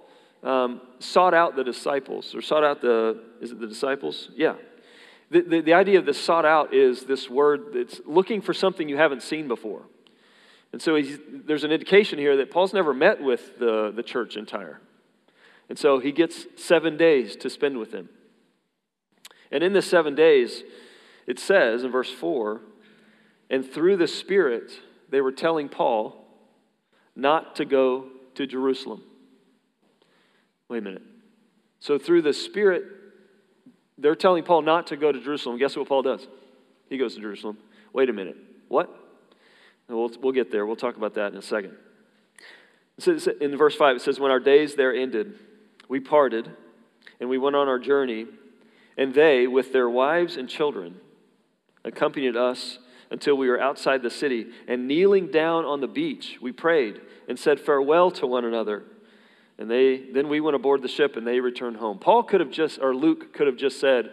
um, 0.43 0.81
sought 0.99 1.34
out 1.34 1.56
the 1.56 1.64
disciples, 1.64 2.34
or 2.34 2.43
sought 2.43 2.64
out 2.64 2.81
the, 2.81 3.23
is 3.40 3.52
it 3.52 3.61
the 3.61 3.67
disciples? 3.67 4.31
Yeah, 4.37 4.55
the, 5.31 5.40
the, 5.43 5.61
the 5.61 5.75
idea 5.75 5.99
of 5.99 6.06
this 6.06 6.20
sought 6.20 6.44
out 6.44 6.72
is 6.72 7.05
this 7.05 7.29
word 7.29 7.72
that's 7.72 8.00
looking 8.05 8.40
for 8.40 8.55
something 8.55 8.88
you 8.88 8.96
haven't 8.96 9.22
seen 9.22 9.49
before. 9.49 9.82
And 10.72 10.82
so 10.82 11.00
there's 11.31 11.64
an 11.64 11.72
indication 11.72 12.19
here 12.19 12.37
that 12.37 12.50
Paul's 12.50 12.72
never 12.72 12.93
met 12.93 13.22
with 13.22 13.58
the, 13.58 13.93
the 13.94 14.02
church 14.02 14.37
in 14.37 14.46
Tyre. 14.46 14.81
And 15.69 15.79
so 15.79 15.99
he 15.99 16.12
gets 16.12 16.46
seven 16.56 16.96
days 16.96 17.34
to 17.37 17.50
spend 17.50 17.79
with 17.79 17.90
them. 17.90 18.08
And 19.56 19.64
in 19.64 19.73
the 19.73 19.81
seven 19.81 20.14
days, 20.14 20.64
it 21.26 21.38
says 21.38 21.82
in 21.82 21.91
verse 21.91 22.11
4 22.11 22.61
and 23.49 23.64
through 23.64 23.97
the 23.97 24.06
Spirit, 24.06 24.70
they 25.08 25.23
were 25.23 25.32
telling 25.32 25.70
Paul 25.70 26.26
not 27.14 27.56
to 27.56 27.64
go 27.64 28.08
to 28.35 28.47
Jerusalem. 28.47 29.00
Wait 30.69 30.76
a 30.76 30.82
minute. 30.82 31.00
So 31.81 31.97
through 31.97 32.20
the 32.20 32.35
Spirit, 32.35 32.85
they're 33.97 34.14
telling 34.14 34.44
Paul 34.44 34.61
not 34.61 34.88
to 34.88 34.97
go 34.99 35.11
to 35.11 35.19
Jerusalem. 35.19 35.56
Guess 35.56 35.75
what 35.75 35.88
Paul 35.88 36.03
does? 36.03 36.29
He 36.91 36.99
goes 36.99 37.14
to 37.14 37.23
Jerusalem. 37.23 37.56
Wait 37.94 38.11
a 38.11 38.12
minute. 38.12 38.37
What? 38.69 38.94
We'll, 39.88 40.11
we'll 40.20 40.35
get 40.35 40.53
there. 40.53 40.67
We'll 40.67 40.76
talk 40.76 40.99
about 40.99 41.14
that 41.14 41.32
in 41.32 41.38
a 41.38 41.43
second. 41.43 41.75
Says, 42.99 43.26
in 43.41 43.56
verse 43.56 43.75
5, 43.75 43.97
it 43.97 44.03
says, 44.03 44.20
When 44.20 44.31
our 44.31 44.38
days 44.38 44.75
there 44.75 44.94
ended, 44.94 45.38
we 45.88 45.99
parted 45.99 46.50
and 47.20 47.31
we 47.31 47.38
went 47.38 47.56
on 47.56 47.69
our 47.69 47.79
journey, 47.79 48.26
and 48.96 49.14
they, 49.14 49.46
with 49.46 49.72
their 49.72 49.88
wives 49.88 50.36
and 50.36 50.48
children, 50.48 50.96
accompanied 51.84 52.36
us 52.36 52.79
until 53.10 53.36
we 53.36 53.48
were 53.48 53.60
outside 53.60 54.03
the 54.03 54.10
city. 54.10 54.46
And 54.67 54.88
kneeling 54.88 55.31
down 55.31 55.65
on 55.65 55.81
the 55.81 55.86
beach, 55.86 56.38
we 56.41 56.53
prayed 56.53 57.00
and 57.29 57.38
said 57.38 57.60
farewell 57.60 58.10
to 58.12 58.26
one 58.26 58.44
another. 58.44 58.84
And 59.58 59.70
they 59.70 60.10
then 60.12 60.29
we 60.29 60.41
went 60.41 60.56
aboard 60.56 60.82
the 60.82 60.88
ship 60.88 61.17
and 61.17 61.26
they 61.26 61.41
returned 61.41 61.76
home. 61.76 61.98
Paul 61.98 62.22
could 62.22 62.41
have 62.41 62.50
just 62.50 62.79
or 62.81 62.94
Luke 62.94 63.32
could 63.32 63.46
have 63.46 63.56
just 63.56 63.81
said, 63.81 64.10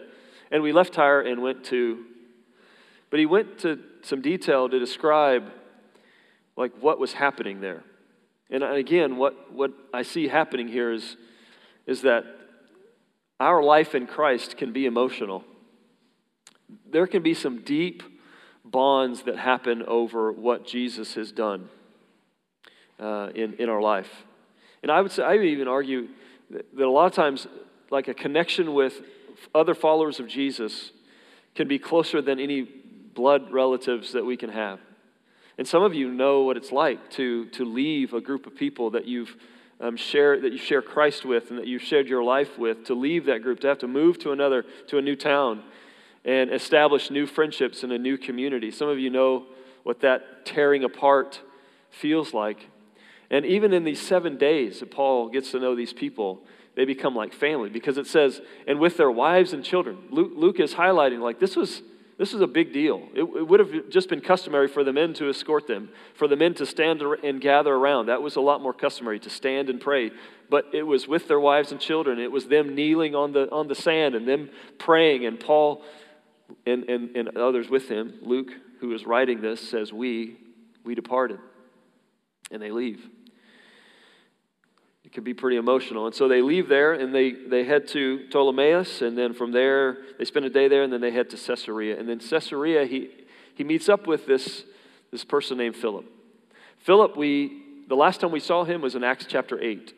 and 0.50 0.62
we 0.62 0.72
left 0.72 0.94
Tyre 0.94 1.20
and 1.20 1.42
went 1.42 1.64
to 1.64 2.04
but 3.10 3.20
he 3.20 3.26
went 3.26 3.58
to 3.58 3.78
some 4.02 4.22
detail 4.22 4.68
to 4.68 4.78
describe 4.80 5.48
like 6.56 6.72
what 6.80 6.98
was 6.98 7.12
happening 7.12 7.60
there. 7.60 7.84
And 8.50 8.64
again, 8.64 9.16
what, 9.16 9.52
what 9.52 9.70
I 9.92 10.02
see 10.02 10.26
happening 10.26 10.66
here 10.66 10.92
is, 10.92 11.16
is 11.86 12.02
that 12.02 12.24
our 13.40 13.62
life 13.62 13.94
in 13.94 14.06
Christ 14.06 14.56
can 14.56 14.72
be 14.72 14.86
emotional. 14.86 15.44
There 16.90 17.06
can 17.06 17.22
be 17.22 17.34
some 17.34 17.62
deep 17.62 18.02
bonds 18.64 19.22
that 19.22 19.36
happen 19.36 19.82
over 19.82 20.32
what 20.32 20.66
Jesus 20.66 21.14
has 21.14 21.32
done 21.32 21.68
uh, 22.98 23.30
in, 23.34 23.54
in 23.54 23.68
our 23.68 23.80
life. 23.80 24.10
And 24.82 24.90
I 24.90 25.00
would 25.00 25.12
say, 25.12 25.22
I 25.22 25.36
would 25.36 25.44
even 25.44 25.68
argue 25.68 26.08
that, 26.50 26.66
a 26.78 26.88
lot 26.88 27.06
of 27.06 27.12
times, 27.12 27.46
like 27.90 28.08
a 28.08 28.14
connection 28.14 28.74
with 28.74 29.00
other 29.54 29.74
followers 29.74 30.20
of 30.20 30.28
Jesus 30.28 30.92
can 31.54 31.68
be 31.68 31.78
closer 31.78 32.22
than 32.22 32.38
any 32.38 32.62
blood 32.62 33.52
relatives 33.52 34.12
that 34.12 34.24
we 34.24 34.36
can 34.36 34.50
have. 34.50 34.80
And 35.56 35.66
some 35.68 35.82
of 35.82 35.94
you 35.94 36.10
know 36.10 36.42
what 36.42 36.56
it's 36.56 36.72
like 36.72 37.10
to, 37.12 37.46
to 37.50 37.64
leave 37.64 38.12
a 38.12 38.20
group 38.20 38.46
of 38.46 38.56
people 38.56 38.90
that 38.90 39.06
you've 39.06 39.36
um, 39.80 39.96
share, 39.96 40.40
that 40.40 40.52
you 40.52 40.58
share 40.58 40.82
Christ 40.82 41.24
with 41.24 41.50
and 41.50 41.58
that 41.58 41.66
you've 41.66 41.82
shared 41.82 42.08
your 42.08 42.22
life 42.22 42.58
with, 42.58 42.84
to 42.86 42.94
leave 42.94 43.26
that 43.26 43.42
group, 43.42 43.60
to 43.60 43.68
have 43.68 43.78
to 43.78 43.88
move 43.88 44.18
to 44.20 44.32
another, 44.32 44.64
to 44.88 44.98
a 44.98 45.02
new 45.02 45.16
town 45.16 45.62
and 46.24 46.50
establish 46.52 47.10
new 47.10 47.26
friendships 47.26 47.84
in 47.84 47.92
a 47.92 47.98
new 47.98 48.16
community. 48.16 48.70
Some 48.70 48.88
of 48.88 48.98
you 48.98 49.10
know 49.10 49.46
what 49.82 50.00
that 50.00 50.46
tearing 50.46 50.84
apart 50.84 51.40
feels 51.90 52.32
like. 52.32 52.68
And 53.30 53.44
even 53.44 53.72
in 53.72 53.84
these 53.84 54.00
seven 54.00 54.36
days 54.36 54.80
that 54.80 54.90
Paul 54.90 55.28
gets 55.28 55.50
to 55.52 55.60
know 55.60 55.74
these 55.74 55.92
people, 55.92 56.42
they 56.76 56.84
become 56.84 57.14
like 57.14 57.32
family 57.32 57.68
because 57.68 57.98
it 57.98 58.06
says, 58.06 58.40
and 58.66 58.80
with 58.80 58.96
their 58.96 59.10
wives 59.10 59.52
and 59.52 59.64
children. 59.64 59.98
Luke, 60.10 60.32
Luke 60.34 60.60
is 60.60 60.74
highlighting 60.74 61.20
like 61.20 61.38
this 61.38 61.56
was, 61.56 61.82
this 62.16 62.32
is 62.32 62.40
a 62.40 62.46
big 62.46 62.72
deal. 62.72 63.08
It, 63.14 63.22
it, 63.22 63.48
would 63.48 63.60
have 63.60 63.88
just 63.88 64.08
been 64.08 64.20
customary 64.20 64.68
for 64.68 64.84
the 64.84 64.92
men 64.92 65.14
to 65.14 65.28
escort 65.28 65.66
them, 65.66 65.88
for 66.14 66.28
the 66.28 66.36
men 66.36 66.54
to 66.54 66.66
stand 66.66 67.02
and 67.02 67.40
gather 67.40 67.74
around. 67.74 68.06
That 68.06 68.22
was 68.22 68.36
a 68.36 68.40
lot 68.40 68.60
more 68.60 68.72
customary 68.72 69.18
to 69.20 69.30
stand 69.30 69.68
and 69.68 69.80
pray. 69.80 70.12
But 70.48 70.66
it 70.72 70.84
was 70.84 71.08
with 71.08 71.26
their 71.26 71.40
wives 71.40 71.72
and 71.72 71.80
children. 71.80 72.20
It 72.20 72.30
was 72.30 72.46
them 72.46 72.74
kneeling 72.74 73.16
on 73.16 73.32
the, 73.32 73.50
on 73.50 73.66
the 73.66 73.74
sand 73.74 74.14
and 74.14 74.28
them 74.28 74.50
praying. 74.78 75.26
And 75.26 75.40
Paul 75.40 75.82
and, 76.66 76.84
and, 76.84 77.16
and 77.16 77.36
others 77.36 77.68
with 77.68 77.88
him, 77.88 78.14
Luke, 78.22 78.50
who 78.80 78.94
is 78.94 79.06
writing 79.06 79.40
this, 79.40 79.60
says, 79.68 79.92
We, 79.92 80.36
we 80.84 80.94
departed. 80.94 81.40
And 82.52 82.62
they 82.62 82.70
leave 82.70 83.04
can 85.14 85.22
be 85.22 85.32
pretty 85.32 85.56
emotional. 85.56 86.06
And 86.06 86.14
so 86.14 86.26
they 86.26 86.42
leave 86.42 86.68
there 86.68 86.92
and 86.92 87.14
they, 87.14 87.30
they 87.30 87.64
head 87.64 87.86
to 87.88 88.26
Ptolemais, 88.30 89.00
and 89.00 89.16
then 89.16 89.32
from 89.32 89.52
there, 89.52 89.98
they 90.18 90.24
spend 90.24 90.44
a 90.44 90.50
day 90.50 90.66
there, 90.66 90.82
and 90.82 90.92
then 90.92 91.00
they 91.00 91.12
head 91.12 91.30
to 91.30 91.36
Caesarea. 91.36 91.98
And 91.98 92.08
then 92.08 92.18
Caesarea, 92.18 92.84
he, 92.84 93.10
he 93.54 93.62
meets 93.62 93.88
up 93.88 94.08
with 94.08 94.26
this, 94.26 94.64
this 95.12 95.24
person 95.24 95.56
named 95.56 95.76
Philip. 95.76 96.04
Philip, 96.78 97.16
we, 97.16 97.62
the 97.88 97.94
last 97.94 98.20
time 98.20 98.32
we 98.32 98.40
saw 98.40 98.64
him 98.64 98.82
was 98.82 98.96
in 98.96 99.04
Acts 99.04 99.24
chapter 99.26 99.58
8, 99.62 99.94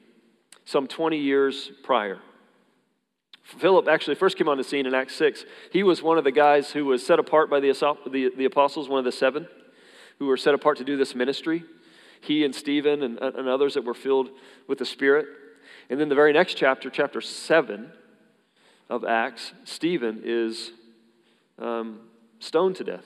some 0.67 0.87
20 0.87 1.17
years 1.17 1.71
prior. 1.83 2.21
Philip 3.43 3.89
actually 3.89 4.17
first 4.17 4.37
came 4.37 4.49
on 4.49 4.59
the 4.59 4.65
scene 4.65 4.85
in 4.85 4.95
Acts 4.95 5.15
6. 5.17 5.47
He 5.73 5.83
was 5.83 6.03
one 6.03 6.19
of 6.19 6.25
the 6.25 6.33
guys 6.33 6.73
who 6.73 6.85
was 6.85 7.05
set 7.05 7.19
apart 7.19 7.49
by 7.49 7.61
the, 7.61 7.73
the, 8.11 8.33
the 8.37 8.45
apostles, 8.45 8.89
one 8.89 8.99
of 8.99 9.05
the 9.05 9.13
seven, 9.13 9.49
who 10.19 10.27
were 10.27 10.37
set 10.37 10.53
apart 10.53 10.77
to 10.79 10.85
do 10.85 10.97
this 10.97 11.15
ministry 11.15 11.65
he 12.27 12.45
and 12.45 12.55
Stephen 12.55 13.03
and, 13.03 13.19
and 13.19 13.49
others 13.49 13.75
that 13.75 13.85
were 13.85 13.95
filled 13.95 14.31
with 14.67 14.79
the 14.79 14.85
Spirit. 14.85 15.27
And 15.89 16.01
then 16.01 16.09
the 16.09 16.15
very 16.15 16.33
next 16.33 16.55
chapter, 16.55 16.91
chapter 16.91 17.21
7 17.21 17.91
of 18.91 19.05
Acts, 19.05 19.53
Stephen 19.65 20.23
is 20.25 20.73
um, 21.59 22.01
stoned 22.39 22.77
to 22.77 22.85
death. 22.85 23.05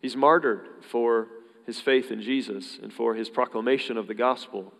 He's 0.00 0.16
martyred 0.16 0.66
for 0.90 1.28
his 1.66 1.80
faith 1.80 2.10
in 2.10 2.20
Jesus 2.20 2.78
and 2.82 2.92
for 2.92 3.14
his 3.14 3.28
proclamation 3.28 3.96
of 3.96 4.06
the 4.06 4.14
gospel. 4.14 4.72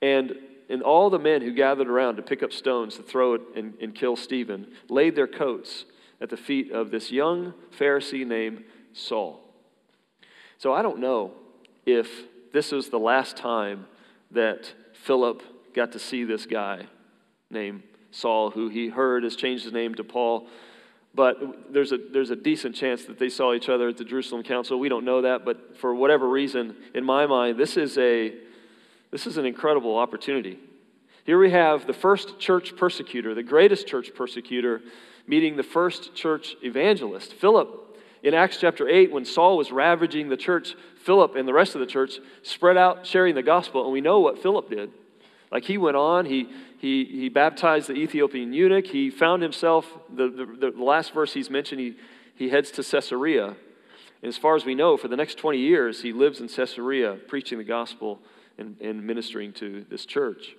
And, 0.00 0.34
and 0.68 0.82
all 0.82 1.10
the 1.10 1.18
men 1.18 1.42
who 1.42 1.52
gathered 1.52 1.88
around 1.88 2.16
to 2.16 2.22
pick 2.22 2.42
up 2.42 2.52
stones 2.52 2.96
to 2.96 3.02
throw 3.02 3.34
it 3.34 3.42
and, 3.56 3.74
and 3.80 3.94
kill 3.94 4.16
Stephen 4.16 4.68
laid 4.88 5.16
their 5.16 5.26
coats 5.26 5.84
at 6.20 6.30
the 6.30 6.36
feet 6.36 6.70
of 6.70 6.90
this 6.90 7.10
young 7.10 7.52
Pharisee 7.78 8.26
named 8.26 8.64
Saul. 8.92 9.40
So 10.58 10.72
I 10.72 10.82
don't 10.82 10.98
know 10.98 11.32
if 11.86 12.08
this 12.52 12.72
was 12.72 12.88
the 12.88 12.98
last 12.98 13.36
time 13.36 13.86
that 14.30 14.72
Philip 14.92 15.42
got 15.74 15.92
to 15.92 15.98
see 15.98 16.24
this 16.24 16.46
guy 16.46 16.86
named 17.50 17.82
Saul, 18.10 18.50
who 18.50 18.68
he 18.68 18.88
heard 18.88 19.24
has 19.24 19.36
changed 19.36 19.64
his 19.64 19.72
name 19.72 19.94
to 19.96 20.04
Paul. 20.04 20.48
But 21.14 21.72
there's 21.72 21.92
a, 21.92 21.98
there's 21.98 22.30
a 22.30 22.36
decent 22.36 22.74
chance 22.74 23.04
that 23.06 23.18
they 23.18 23.28
saw 23.28 23.54
each 23.54 23.68
other 23.68 23.88
at 23.88 23.96
the 23.96 24.04
Jerusalem 24.04 24.42
Council. 24.42 24.78
We 24.78 24.88
don't 24.88 25.04
know 25.04 25.22
that, 25.22 25.44
but 25.44 25.76
for 25.78 25.94
whatever 25.94 26.28
reason, 26.28 26.76
in 26.94 27.04
my 27.04 27.26
mind, 27.26 27.58
this 27.58 27.76
is, 27.76 27.96
a, 27.98 28.34
this 29.10 29.26
is 29.26 29.36
an 29.36 29.46
incredible 29.46 29.96
opportunity. 29.96 30.58
Here 31.24 31.38
we 31.38 31.50
have 31.50 31.86
the 31.86 31.92
first 31.92 32.38
church 32.38 32.76
persecutor, 32.76 33.34
the 33.34 33.42
greatest 33.42 33.86
church 33.86 34.14
persecutor, 34.14 34.80
meeting 35.26 35.56
the 35.56 35.62
first 35.62 36.14
church 36.14 36.56
evangelist. 36.62 37.34
Philip 37.34 37.87
in 38.22 38.34
Acts 38.34 38.56
chapter 38.58 38.88
8, 38.88 39.12
when 39.12 39.24
Saul 39.24 39.56
was 39.56 39.70
ravaging 39.70 40.28
the 40.28 40.36
church, 40.36 40.74
Philip 40.96 41.36
and 41.36 41.46
the 41.46 41.52
rest 41.52 41.74
of 41.74 41.80
the 41.80 41.86
church 41.86 42.18
spread 42.42 42.76
out 42.76 43.06
sharing 43.06 43.34
the 43.34 43.42
gospel. 43.42 43.84
And 43.84 43.92
we 43.92 44.00
know 44.00 44.20
what 44.20 44.42
Philip 44.42 44.68
did. 44.68 44.90
Like 45.50 45.64
he 45.64 45.78
went 45.78 45.96
on, 45.96 46.26
he, 46.26 46.48
he, 46.78 47.04
he 47.04 47.28
baptized 47.28 47.88
the 47.88 47.94
Ethiopian 47.94 48.52
eunuch. 48.52 48.86
He 48.86 49.10
found 49.10 49.42
himself, 49.42 49.86
the, 50.14 50.28
the, 50.28 50.72
the 50.72 50.82
last 50.82 51.14
verse 51.14 51.32
he's 51.32 51.48
mentioned, 51.48 51.80
he, 51.80 51.96
he 52.34 52.48
heads 52.50 52.70
to 52.72 52.82
Caesarea. 52.82 53.56
And 54.20 54.28
as 54.28 54.36
far 54.36 54.56
as 54.56 54.64
we 54.64 54.74
know, 54.74 54.96
for 54.96 55.08
the 55.08 55.16
next 55.16 55.38
20 55.38 55.58
years, 55.58 56.02
he 56.02 56.12
lives 56.12 56.40
in 56.40 56.48
Caesarea 56.48 57.14
preaching 57.28 57.58
the 57.58 57.64
gospel 57.64 58.20
and, 58.58 58.76
and 58.80 59.06
ministering 59.06 59.52
to 59.54 59.86
this 59.88 60.04
church. 60.04 60.56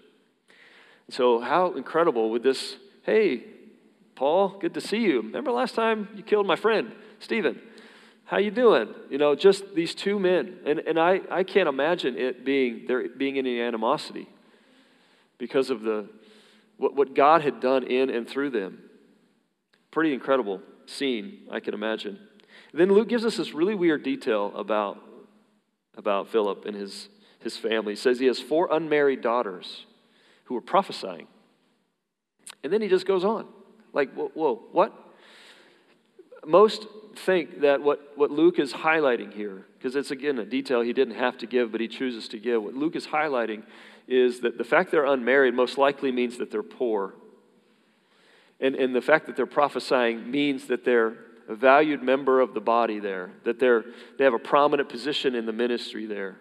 So, 1.09 1.39
how 1.39 1.73
incredible 1.73 2.29
would 2.29 2.43
this, 2.43 2.75
hey, 3.03 3.43
Paul, 4.15 4.57
good 4.59 4.73
to 4.75 4.81
see 4.81 4.99
you. 4.99 5.21
Remember 5.21 5.51
last 5.51 5.75
time 5.75 6.07
you 6.15 6.23
killed 6.23 6.45
my 6.45 6.55
friend? 6.55 6.91
Stephen, 7.19 7.61
how 8.25 8.37
you 8.37 8.51
doing? 8.51 8.93
You 9.09 9.17
know, 9.17 9.35
just 9.35 9.75
these 9.75 9.95
two 9.95 10.19
men. 10.19 10.59
And, 10.65 10.79
and 10.79 10.99
I, 10.99 11.21
I 11.31 11.43
can't 11.43 11.67
imagine 11.67 12.17
it 12.17 12.45
being 12.45 12.85
there 12.87 13.07
being 13.09 13.37
any 13.37 13.59
animosity 13.59 14.27
because 15.37 15.69
of 15.69 15.81
the 15.81 16.07
what, 16.77 16.95
what 16.95 17.13
God 17.13 17.41
had 17.41 17.59
done 17.59 17.83
in 17.83 18.09
and 18.09 18.27
through 18.27 18.51
them. 18.51 18.83
Pretty 19.91 20.13
incredible 20.13 20.61
scene, 20.85 21.39
I 21.51 21.59
can 21.59 21.73
imagine. 21.73 22.19
then 22.73 22.91
Luke 22.91 23.09
gives 23.09 23.25
us 23.25 23.37
this 23.37 23.53
really 23.53 23.75
weird 23.75 24.03
detail 24.03 24.51
about, 24.55 24.97
about 25.97 26.29
Philip 26.29 26.65
and 26.65 26.75
his, 26.75 27.09
his 27.39 27.57
family. 27.57 27.93
He 27.93 27.97
says 27.97 28.19
he 28.19 28.25
has 28.27 28.39
four 28.39 28.69
unmarried 28.71 29.21
daughters 29.21 29.85
who 30.45 30.55
are 30.55 30.61
prophesying. 30.61 31.27
And 32.63 32.73
then 32.73 32.81
he 32.81 32.87
just 32.87 33.05
goes 33.05 33.23
on. 33.23 33.47
Like, 33.93 34.13
whoa, 34.13 34.31
whoa 34.33 34.55
what? 34.71 34.93
Most 36.45 36.87
think 37.17 37.61
that 37.61 37.81
what, 37.81 38.17
what 38.17 38.31
Luke 38.31 38.59
is 38.59 38.73
highlighting 38.73 39.33
here, 39.33 39.65
because 39.77 39.95
it's 39.95 40.11
again 40.11 40.37
a 40.39 40.45
detail 40.45 40.81
he 40.81 40.93
didn't 40.93 41.15
have 41.15 41.37
to 41.39 41.47
give, 41.47 41.71
but 41.71 41.81
he 41.81 41.87
chooses 41.87 42.27
to 42.29 42.39
give, 42.39 42.61
what 42.61 42.73
Luke 42.73 42.95
is 42.95 43.07
highlighting 43.07 43.63
is 44.07 44.41
that 44.41 44.57
the 44.57 44.63
fact 44.63 44.91
they're 44.91 45.05
unmarried 45.05 45.53
most 45.53 45.77
likely 45.77 46.11
means 46.11 46.37
that 46.37 46.51
they're 46.51 46.63
poor. 46.63 47.13
And, 48.59 48.75
and 48.75 48.95
the 48.95 49.01
fact 49.01 49.27
that 49.27 49.35
they're 49.35 49.45
prophesying 49.45 50.29
means 50.29 50.67
that 50.67 50.83
they're 50.83 51.15
a 51.47 51.55
valued 51.55 52.03
member 52.03 52.41
of 52.41 52.53
the 52.53 52.59
body 52.59 52.99
there, 52.99 53.31
that 53.43 53.59
they're, 53.59 53.85
they 54.17 54.23
have 54.23 54.33
a 54.33 54.39
prominent 54.39 54.89
position 54.89 55.35
in 55.35 55.45
the 55.45 55.53
ministry 55.53 56.05
there. 56.05 56.37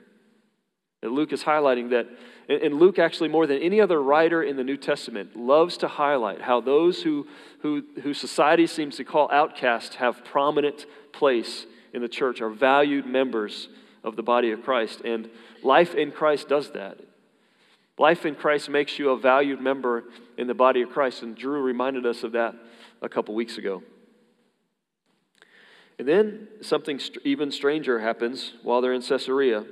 And 1.03 1.13
Luke 1.13 1.33
is 1.33 1.45
highlighting 1.45 1.91
that, 1.91 2.09
and 2.49 2.75
Luke, 2.75 2.99
actually, 2.99 3.29
more 3.29 3.47
than 3.47 3.63
any 3.63 3.81
other 3.81 4.03
writer 4.03 4.43
in 4.43 4.57
the 4.57 4.65
New 4.65 4.77
Testament, 4.77 5.37
loves 5.37 5.77
to 5.79 5.89
highlight 5.89 6.41
how 6.41 6.61
those 6.61 7.03
who, 7.03 7.27
who, 7.61 7.85
who 8.03 8.13
society 8.13 8.67
seems 8.67 8.97
to 8.97 9.05
call 9.05 9.31
outcasts 9.31 9.97
have 9.97 10.25
prominent 10.25 10.87
place 11.13 11.67
in 11.93 12.03
the 12.03 12.09
church, 12.09 12.41
are 12.41 12.51
valued 12.51 13.07
members 13.07 13.69
of 14.03 14.17
the 14.17 14.23
body 14.23 14.51
of 14.51 14.63
Christ. 14.63 15.03
And 15.03 15.31
life 15.63 15.95
in 15.95 16.11
Christ 16.11 16.49
does 16.49 16.73
that. 16.73 16.99
Life 17.99 18.27
in 18.27 18.35
Christ 18.35 18.69
makes 18.69 18.99
you 18.99 19.11
a 19.11 19.19
valued 19.19 19.61
member 19.61 20.05
in 20.37 20.47
the 20.47 20.55
body 20.55 20.83
of 20.83 20.91
Christ. 20.91 21.23
And 21.23 21.37
Drew 21.37 21.63
reminded 21.63 22.07
us 22.07 22.23
of 22.23 22.33
that 22.33 22.55
a 23.03 23.09
couple 23.09 23.35
weeks 23.35 23.59
ago. 23.59 23.83
And 25.99 26.07
then 26.07 26.49
something 26.61 27.01
even 27.25 27.51
stranger 27.51 27.99
happens 27.99 28.53
while 28.63 28.81
they're 28.81 28.93
in 28.93 29.03
Caesarea. 29.03 29.65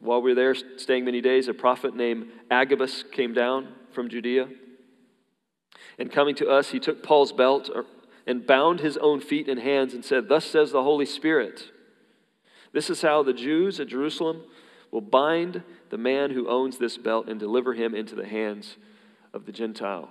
While 0.00 0.22
we 0.22 0.30
were 0.30 0.34
there 0.34 0.54
staying 0.54 1.04
many 1.04 1.20
days, 1.20 1.48
a 1.48 1.54
prophet 1.54 1.94
named 1.94 2.28
Agabus 2.50 3.02
came 3.10 3.32
down 3.32 3.68
from 3.92 4.08
Judea. 4.08 4.48
And 5.98 6.12
coming 6.12 6.34
to 6.36 6.48
us, 6.48 6.70
he 6.70 6.78
took 6.78 7.02
Paul's 7.02 7.32
belt 7.32 7.68
and 8.26 8.46
bound 8.46 8.80
his 8.80 8.96
own 8.98 9.20
feet 9.20 9.48
and 9.48 9.60
hands 9.60 9.94
and 9.94 10.04
said, 10.04 10.28
Thus 10.28 10.44
says 10.44 10.70
the 10.70 10.82
Holy 10.82 11.06
Spirit. 11.06 11.70
This 12.72 12.90
is 12.90 13.02
how 13.02 13.22
the 13.22 13.32
Jews 13.32 13.80
at 13.80 13.88
Jerusalem 13.88 14.42
will 14.92 15.00
bind 15.00 15.62
the 15.90 15.98
man 15.98 16.30
who 16.30 16.48
owns 16.48 16.78
this 16.78 16.96
belt 16.96 17.28
and 17.28 17.40
deliver 17.40 17.74
him 17.74 17.94
into 17.94 18.14
the 18.14 18.26
hands 18.26 18.76
of 19.34 19.46
the 19.46 19.52
Gentile. 19.52 20.10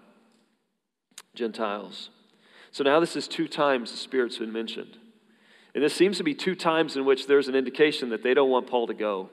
Gentiles. 1.33 2.09
So 2.71 2.83
now 2.83 2.99
this 2.99 3.15
is 3.15 3.27
two 3.27 3.47
times 3.47 3.91
the 3.91 3.97
Spirit's 3.97 4.39
been 4.39 4.51
mentioned. 4.51 4.97
And 5.73 5.83
this 5.83 5.93
seems 5.93 6.17
to 6.17 6.23
be 6.23 6.33
two 6.33 6.55
times 6.55 6.97
in 6.97 7.05
which 7.05 7.27
there's 7.27 7.47
an 7.47 7.55
indication 7.55 8.09
that 8.09 8.23
they 8.23 8.33
don't 8.33 8.49
want 8.49 8.67
Paul 8.67 8.87
to 8.87 8.93
go 8.93 9.29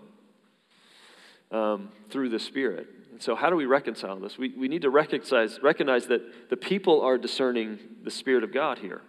um, 1.55 1.91
through 2.11 2.29
the 2.31 2.39
Spirit. 2.39 2.89
And 3.13 3.23
so, 3.23 3.37
how 3.37 3.49
do 3.49 3.57
we 3.57 3.65
reconcile 3.65 4.19
this? 4.19 4.37
We, 4.37 4.51
we 4.51 4.67
need 4.67 4.83
to 4.83 4.91
recognize, 4.91 5.61
recognize 5.63 6.09
that 6.09 6.51
the 6.51 6.57
people 6.57 7.01
are 7.01 7.17
discerning 7.17 7.79
the 8.03 8.11
Spirit 8.11 8.43
of 8.43 8.53
God 8.53 8.79
here. 8.81 9.03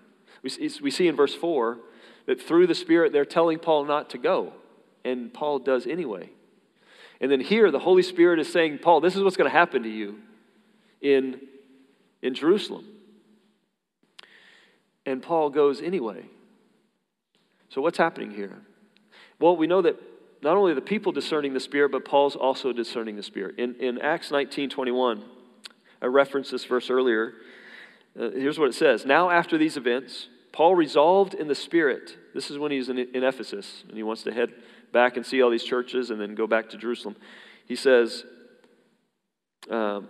We, 0.43 0.51
we 0.81 0.91
see 0.91 1.07
in 1.07 1.15
verse 1.15 1.33
4 1.33 1.79
that 2.27 2.39
through 2.39 2.67
the 2.67 2.75
Spirit 2.75 3.11
they're 3.11 3.25
telling 3.25 3.57
Paul 3.57 3.85
not 3.85 4.11
to 4.11 4.19
go, 4.19 4.53
and 5.03 5.33
Paul 5.33 5.57
does 5.59 5.87
anyway. 5.87 6.29
And 7.19 7.31
then 7.31 7.39
here, 7.39 7.71
the 7.71 7.79
Holy 7.79 8.03
Spirit 8.03 8.39
is 8.39 8.51
saying, 8.51 8.79
Paul, 8.79 9.01
this 9.01 9.15
is 9.15 9.23
what's 9.23 9.37
going 9.37 9.49
to 9.49 9.57
happen 9.57 9.81
to 9.83 9.89
you 9.89 10.19
in, 11.01 11.41
in 12.21 12.35
Jerusalem. 12.35 12.85
And 15.05 15.21
Paul 15.21 15.49
goes 15.49 15.81
anyway. 15.81 16.25
So, 17.69 17.81
what's 17.81 17.97
happening 17.97 18.31
here? 18.31 18.61
Well, 19.39 19.57
we 19.57 19.65
know 19.65 19.81
that 19.81 19.99
not 20.45 20.57
only 20.57 20.75
the 20.75 20.81
people 20.81 21.11
discerning 21.11 21.55
the 21.55 21.59
Spirit, 21.59 21.91
but 21.91 22.05
Paul's 22.05 22.35
also 22.35 22.71
discerning 22.71 23.15
the 23.15 23.23
Spirit. 23.23 23.57
In, 23.57 23.75
in 23.79 23.99
Acts 23.99 24.29
19 24.29 24.69
21, 24.69 25.23
I 26.03 26.05
referenced 26.05 26.51
this 26.51 26.63
verse 26.65 26.91
earlier. 26.91 27.33
Uh, 28.17 28.29
here's 28.29 28.59
what 28.59 28.69
it 28.69 28.75
says 28.75 29.05
Now, 29.05 29.31
after 29.31 29.57
these 29.57 29.75
events, 29.75 30.29
Paul 30.51 30.75
resolved 30.75 31.33
in 31.33 31.47
the 31.47 31.55
Spirit. 31.55 32.15
This 32.35 32.51
is 32.51 32.59
when 32.59 32.71
he's 32.71 32.89
in, 32.89 32.99
in 32.99 33.23
Ephesus 33.23 33.83
and 33.87 33.97
he 33.97 34.03
wants 34.03 34.21
to 34.23 34.31
head 34.31 34.53
back 34.93 35.17
and 35.17 35.25
see 35.25 35.41
all 35.41 35.49
these 35.49 35.63
churches 35.63 36.11
and 36.11 36.21
then 36.21 36.35
go 36.35 36.45
back 36.45 36.69
to 36.69 36.77
Jerusalem. 36.77 37.15
He 37.65 37.75
says, 37.75 38.23
um, 39.71 40.07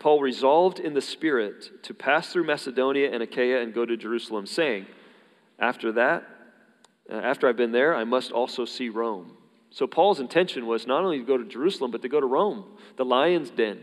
Paul 0.00 0.20
resolved 0.20 0.80
in 0.80 0.94
the 0.94 1.00
Spirit 1.00 1.84
to 1.84 1.94
pass 1.94 2.32
through 2.32 2.44
Macedonia 2.44 3.12
and 3.12 3.22
Achaia 3.22 3.62
and 3.62 3.72
go 3.72 3.86
to 3.86 3.96
Jerusalem, 3.96 4.46
saying, 4.46 4.86
after 5.60 5.92
that, 5.92 6.24
uh, 7.08 7.14
after 7.14 7.48
I've 7.48 7.56
been 7.56 7.72
there, 7.72 7.94
I 7.94 8.02
must 8.02 8.32
also 8.32 8.64
see 8.64 8.88
Rome. 8.88 9.36
So 9.70 9.86
Paul's 9.86 10.20
intention 10.20 10.66
was 10.66 10.86
not 10.86 11.04
only 11.04 11.18
to 11.18 11.24
go 11.24 11.38
to 11.38 11.44
Jerusalem, 11.44 11.90
but 11.90 12.02
to 12.02 12.08
go 12.08 12.20
to 12.20 12.26
Rome, 12.26 12.64
the 12.96 13.04
lion's 13.04 13.50
den. 13.50 13.80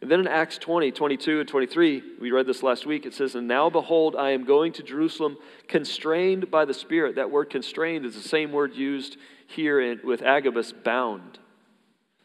And 0.00 0.10
then 0.10 0.20
in 0.20 0.26
Acts 0.26 0.56
20, 0.56 0.92
22, 0.92 1.40
and 1.40 1.48
23, 1.48 2.02
we 2.20 2.30
read 2.30 2.46
this 2.46 2.62
last 2.62 2.86
week, 2.86 3.04
it 3.04 3.12
says, 3.12 3.34
And 3.34 3.46
now 3.46 3.68
behold, 3.68 4.16
I 4.16 4.30
am 4.30 4.44
going 4.44 4.72
to 4.74 4.82
Jerusalem, 4.82 5.36
constrained 5.68 6.50
by 6.50 6.64
the 6.64 6.72
Spirit. 6.72 7.16
That 7.16 7.30
word 7.30 7.50
constrained 7.50 8.06
is 8.06 8.14
the 8.14 8.26
same 8.26 8.50
word 8.50 8.74
used 8.74 9.18
here 9.46 9.78
in, 9.78 10.00
with 10.02 10.22
Agabus, 10.22 10.72
bound. 10.72 11.38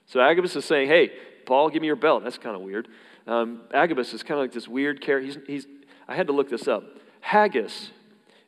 So 0.05 0.21
Agabus 0.21 0.55
is 0.55 0.63
saying, 0.63 0.87
Hey, 0.87 1.11
Paul, 1.45 1.69
give 1.69 1.81
me 1.81 1.87
your 1.87 1.97
belt. 1.97 2.23
That's 2.23 2.37
kind 2.37 2.55
of 2.55 2.61
weird. 2.61 2.87
Um, 3.27 3.61
Agabus 3.73 4.13
is 4.13 4.23
kind 4.23 4.39
of 4.39 4.43
like 4.43 4.53
this 4.53 4.67
weird 4.67 5.01
character. 5.01 5.25
He's, 5.25 5.37
he's, 5.45 5.67
I 6.07 6.15
had 6.15 6.27
to 6.27 6.33
look 6.33 6.49
this 6.49 6.69
up. 6.69 6.83
Haggis 7.19 7.91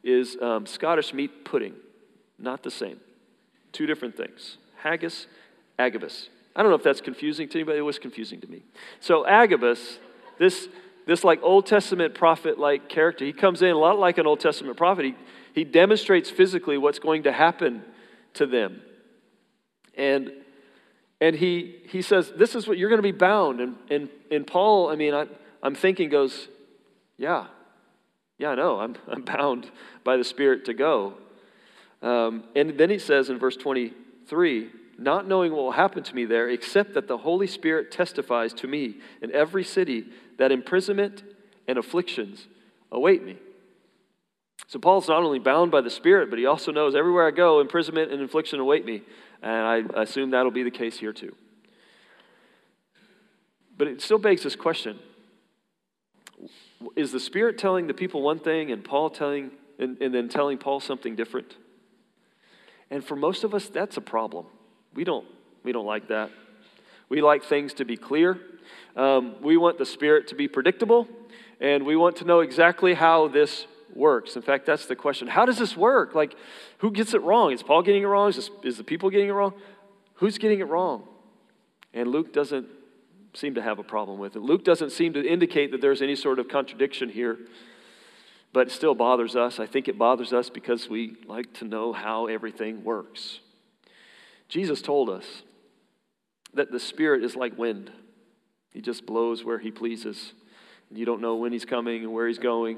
is 0.04 0.38
um, 0.42 0.66
Scottish 0.66 1.14
meat 1.14 1.44
pudding, 1.44 1.74
not 2.40 2.64
the 2.64 2.72
same. 2.72 3.00
Two 3.72 3.86
different 3.86 4.16
things. 4.16 4.58
Haggis, 4.78 5.28
Agabus. 5.78 6.30
I 6.56 6.62
don't 6.62 6.72
know 6.72 6.78
if 6.78 6.84
that's 6.84 7.02
confusing 7.02 7.48
to 7.50 7.60
anybody. 7.60 7.78
It 7.78 7.82
was 7.82 8.00
confusing 8.00 8.42
to 8.42 8.48
me. 8.48 8.64
So 9.00 9.26
Agabus, 9.28 10.00
this 10.40 10.68
this 11.06 11.24
like 11.24 11.40
Old 11.42 11.66
Testament 11.66 12.14
prophet 12.14 12.60
like 12.60 12.90
character, 12.90 13.24
he 13.24 13.34
comes 13.34 13.62
in 13.62 13.70
a 13.70 13.78
lot 13.78 13.98
like 13.98 14.18
an 14.18 14.28
Old 14.28 14.40
Testament 14.42 14.76
prophet. 14.76 15.06
He, 15.06 15.16
he 15.54 15.64
demonstrates 15.64 16.30
physically 16.30 16.78
what's 16.78 17.00
going 17.00 17.24
to 17.24 17.32
happen 17.32 17.84
to 18.34 18.46
them. 18.46 18.82
And 19.96 20.32
and 21.22 21.36
he 21.36 21.82
he 21.88 22.02
says, 22.02 22.32
This 22.36 22.56
is 22.56 22.68
what 22.68 22.78
you're 22.78 22.90
going 22.90 23.02
to 23.02 23.04
be 23.04 23.12
bound. 23.12 23.62
And 23.62 23.76
and, 23.90 24.10
and 24.32 24.46
Paul, 24.46 24.90
I 24.90 24.96
mean, 24.96 25.14
I, 25.14 25.28
I'm 25.64 25.76
thinking 25.76 26.10
goes, 26.10 26.48
Yeah, 27.18 27.48
yeah, 28.38 28.50
I 28.50 28.56
know. 28.56 28.80
I'm, 28.80 28.96
I'm 29.08 29.22
bound 29.22 29.70
by 30.04 30.18
the 30.18 30.24
Spirit 30.24 30.66
to 30.66 30.74
go. 30.74 31.16
Um, 32.02 32.44
and 32.56 32.78
then 32.78 32.90
he 32.90 33.00
says 33.00 33.30
in 33.30 33.40
verse 33.40 33.58
23 33.58 34.70
not 34.98 35.28
knowing 35.28 35.52
what 35.52 35.64
will 35.64 35.72
happen 35.72 36.02
to 36.04 36.16
me 36.16 36.26
there, 36.26 36.50
except 36.50 36.96
that 36.96 37.08
the 37.08 37.20
Holy 37.20 37.48
Spirit 37.48 37.92
testifies 37.92 38.52
to 38.54 38.68
me 38.68 38.96
in 39.22 39.32
every 39.32 39.64
city 39.64 40.06
that 40.38 40.52
imprisonment 40.52 41.24
and 41.68 41.78
afflictions 41.78 42.48
await 42.92 43.24
me. 43.24 43.38
So 44.68 44.80
Paul's 44.80 45.08
not 45.08 45.22
only 45.22 45.40
bound 45.40 45.72
by 45.72 45.82
the 45.82 45.90
Spirit, 45.90 46.30
but 46.30 46.40
he 46.40 46.46
also 46.46 46.72
knows 46.72 46.96
everywhere 46.96 47.28
I 47.28 47.32
go, 47.32 47.60
imprisonment 47.60 48.12
and 48.12 48.22
affliction 48.22 48.60
await 48.60 48.86
me. 48.86 49.04
And 49.42 49.88
I 49.96 50.02
assume 50.02 50.32
that'll 50.32 50.52
be 50.52 50.64
the 50.64 50.72
case 50.72 50.98
here 50.98 51.14
too. 51.14 51.36
But 53.78 53.88
it 53.88 54.02
still 54.02 54.18
begs 54.18 54.44
this 54.44 54.56
question 54.56 54.98
Is 56.96 57.12
the 57.12 57.20
Spirit 57.20 57.60
telling 57.60 57.86
the 57.86 57.94
people 57.94 58.24
one 58.24 58.40
thing 58.40 58.72
and 58.72 58.84
Paul 58.84 59.12
telling, 59.12 59.52
and, 59.78 60.02
and 60.02 60.14
then 60.14 60.28
telling 60.28 60.58
Paul 60.58 60.80
something 60.80 61.16
different? 61.16 61.56
And 62.90 63.04
for 63.04 63.16
most 63.16 63.44
of 63.44 63.54
us, 63.54 63.68
that's 63.68 63.98
a 63.98 64.02
problem. 64.02 64.46
We 64.94 65.04
don't, 65.04 65.26
we 65.64 65.72
don't 65.72 65.86
like 65.86 66.08
that. 66.08 66.32
We 67.10 67.22
like 67.22 67.44
things 67.44 67.74
to 67.76 67.86
be 67.86 67.98
clear. 67.98 68.40
Um, 68.96 69.36
we 69.42 69.58
want 69.58 69.78
the 69.78 69.86
Spirit 69.86 70.28
to 70.28 70.36
be 70.36 70.48
predictable, 70.48 71.08
and 71.60 71.86
we 71.86 71.96
want 71.96 72.18
to 72.18 72.26
know 72.26 72.40
exactly 72.40 72.94
how 72.94 73.28
this 73.28 73.68
works. 73.96 74.36
In 74.36 74.42
fact, 74.42 74.66
that's 74.66 74.86
the 74.86 74.96
question. 74.96 75.28
How 75.28 75.46
does 75.46 75.58
this 75.58 75.76
work? 75.76 76.16
Like, 76.16 76.36
who 76.80 76.92
gets 76.92 77.14
it 77.14 77.22
wrong? 77.22 77.52
Is 77.52 77.64
Paul 77.64 77.82
getting 77.82 78.04
it 78.04 78.08
wrong? 78.08 78.30
Is, 78.30 78.36
this, 78.36 78.50
is 78.64 78.78
the 78.78 78.84
people 78.84 79.10
getting 79.10 79.30
it 79.30 79.34
wrong? 79.34 79.54
Who's 80.16 80.38
getting 80.38 80.60
it 80.60 80.68
wrong? 80.68 81.04
And 81.94 82.10
Luke 82.10 82.34
doesn't 82.34 82.68
seem 83.34 83.56
to 83.56 83.62
have 83.62 83.80
a 83.80 83.84
problem 83.84 84.20
with 84.20 84.36
it. 84.36 84.42
Luke 84.42 84.64
doesn't 84.64 84.92
seem 84.92 85.14
to 85.14 85.26
indicate 85.26 85.72
that 85.72 85.82
there's 85.82 86.02
any 86.02 86.16
sort 86.16 86.40
of 86.40 86.48
contradiction 86.48 87.10
here 87.10 87.38
but 88.54 88.68
it 88.68 88.72
still 88.72 88.96
bothers 88.96 89.36
us. 89.36 89.60
I 89.60 89.66
think 89.66 89.88
it 89.88 89.98
bothers 89.98 90.34
us 90.34 90.50
because 90.50 90.90
we 90.90 91.18
like 91.28 91.54
to 91.56 91.66
know 91.66 91.94
how 91.94 92.28
everything 92.28 92.84
works. 92.84 93.40
Jesus 94.50 94.82
told 94.82 95.10
us 95.10 95.44
that 96.54 96.72
the 96.72 96.80
Spirit 96.80 97.24
is 97.24 97.36
like 97.36 97.58
wind, 97.58 97.92
He 98.74 98.82
just 98.82 99.06
blows 99.06 99.44
where 99.44 99.60
He 99.60 99.72
pleases. 99.72 100.34
You 100.90 101.06
don't 101.06 101.22
know 101.22 101.36
when 101.36 101.52
He's 101.52 101.66
coming 101.66 102.04
and 102.04 102.14
where 102.14 102.28
He's 102.28 102.40
going. 102.40 102.78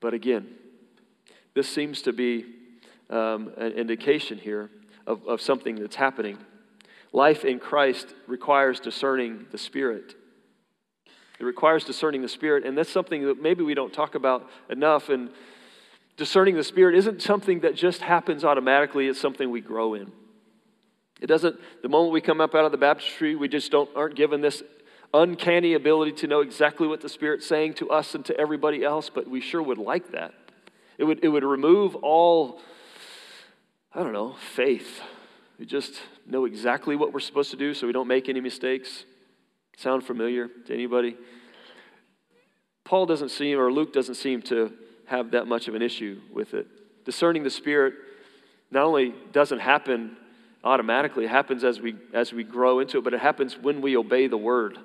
But 0.00 0.14
again, 0.14 0.48
this 1.54 1.68
seems 1.68 2.02
to 2.02 2.12
be 2.12 2.46
um, 3.10 3.52
an 3.56 3.72
indication 3.72 4.38
here 4.38 4.70
of, 5.06 5.26
of 5.26 5.40
something 5.40 5.76
that's 5.76 5.96
happening. 5.96 6.38
Life 7.12 7.44
in 7.44 7.58
Christ 7.58 8.14
requires 8.26 8.80
discerning 8.80 9.46
the 9.50 9.58
Spirit. 9.58 10.14
It 11.40 11.44
requires 11.44 11.84
discerning 11.84 12.20
the 12.20 12.28
Spirit, 12.28 12.66
and 12.66 12.76
that's 12.76 12.90
something 12.90 13.24
that 13.24 13.40
maybe 13.40 13.64
we 13.64 13.72
don't 13.72 13.92
talk 13.92 14.14
about 14.14 14.46
enough. 14.68 15.08
And 15.08 15.30
discerning 16.18 16.54
the 16.54 16.62
Spirit 16.62 16.94
isn't 16.96 17.22
something 17.22 17.60
that 17.60 17.74
just 17.74 18.02
happens 18.02 18.44
automatically, 18.44 19.08
it's 19.08 19.18
something 19.18 19.50
we 19.50 19.62
grow 19.62 19.94
in. 19.94 20.12
It 21.18 21.28
doesn't, 21.28 21.58
the 21.82 21.88
moment 21.88 22.12
we 22.12 22.20
come 22.20 22.42
up 22.42 22.54
out 22.54 22.66
of 22.66 22.72
the 22.72 22.78
baptistry, 22.78 23.36
we 23.36 23.48
just 23.48 23.72
don't, 23.72 23.88
aren't 23.96 24.16
given 24.16 24.42
this 24.42 24.62
uncanny 25.14 25.72
ability 25.72 26.12
to 26.12 26.26
know 26.26 26.42
exactly 26.42 26.86
what 26.86 27.00
the 27.00 27.08
Spirit's 27.08 27.46
saying 27.46 27.74
to 27.74 27.88
us 27.88 28.14
and 28.14 28.22
to 28.26 28.36
everybody 28.38 28.84
else, 28.84 29.08
but 29.08 29.28
we 29.28 29.40
sure 29.40 29.62
would 29.62 29.78
like 29.78 30.12
that. 30.12 30.34
It 30.98 31.04
would, 31.04 31.24
it 31.24 31.28
would 31.28 31.44
remove 31.44 31.96
all, 31.96 32.60
I 33.94 34.02
don't 34.02 34.12
know, 34.12 34.36
faith. 34.54 35.00
We 35.58 35.64
just 35.64 35.94
know 36.26 36.44
exactly 36.44 36.96
what 36.96 37.14
we're 37.14 37.20
supposed 37.20 37.50
to 37.52 37.56
do 37.56 37.72
so 37.72 37.86
we 37.86 37.94
don't 37.94 38.08
make 38.08 38.28
any 38.28 38.42
mistakes. 38.42 39.04
Sound 39.76 40.04
familiar 40.04 40.48
to 40.66 40.74
anybody? 40.74 41.16
Paul 42.84 43.06
doesn't 43.06 43.30
seem, 43.30 43.58
or 43.58 43.72
Luke 43.72 43.92
doesn't 43.92 44.16
seem 44.16 44.42
to 44.42 44.72
have 45.06 45.30
that 45.30 45.46
much 45.46 45.68
of 45.68 45.74
an 45.74 45.82
issue 45.82 46.20
with 46.32 46.54
it. 46.54 46.66
Discerning 47.04 47.42
the 47.42 47.50
Spirit 47.50 47.94
not 48.70 48.84
only 48.84 49.14
doesn't 49.32 49.58
happen 49.58 50.16
automatically, 50.62 51.24
it 51.24 51.30
happens 51.30 51.64
as 51.64 51.80
we, 51.80 51.96
as 52.12 52.32
we 52.32 52.44
grow 52.44 52.80
into 52.80 52.98
it, 52.98 53.04
but 53.04 53.14
it 53.14 53.20
happens 53.20 53.56
when 53.56 53.80
we 53.80 53.96
obey 53.96 54.26
the 54.26 54.36
Word. 54.36 54.78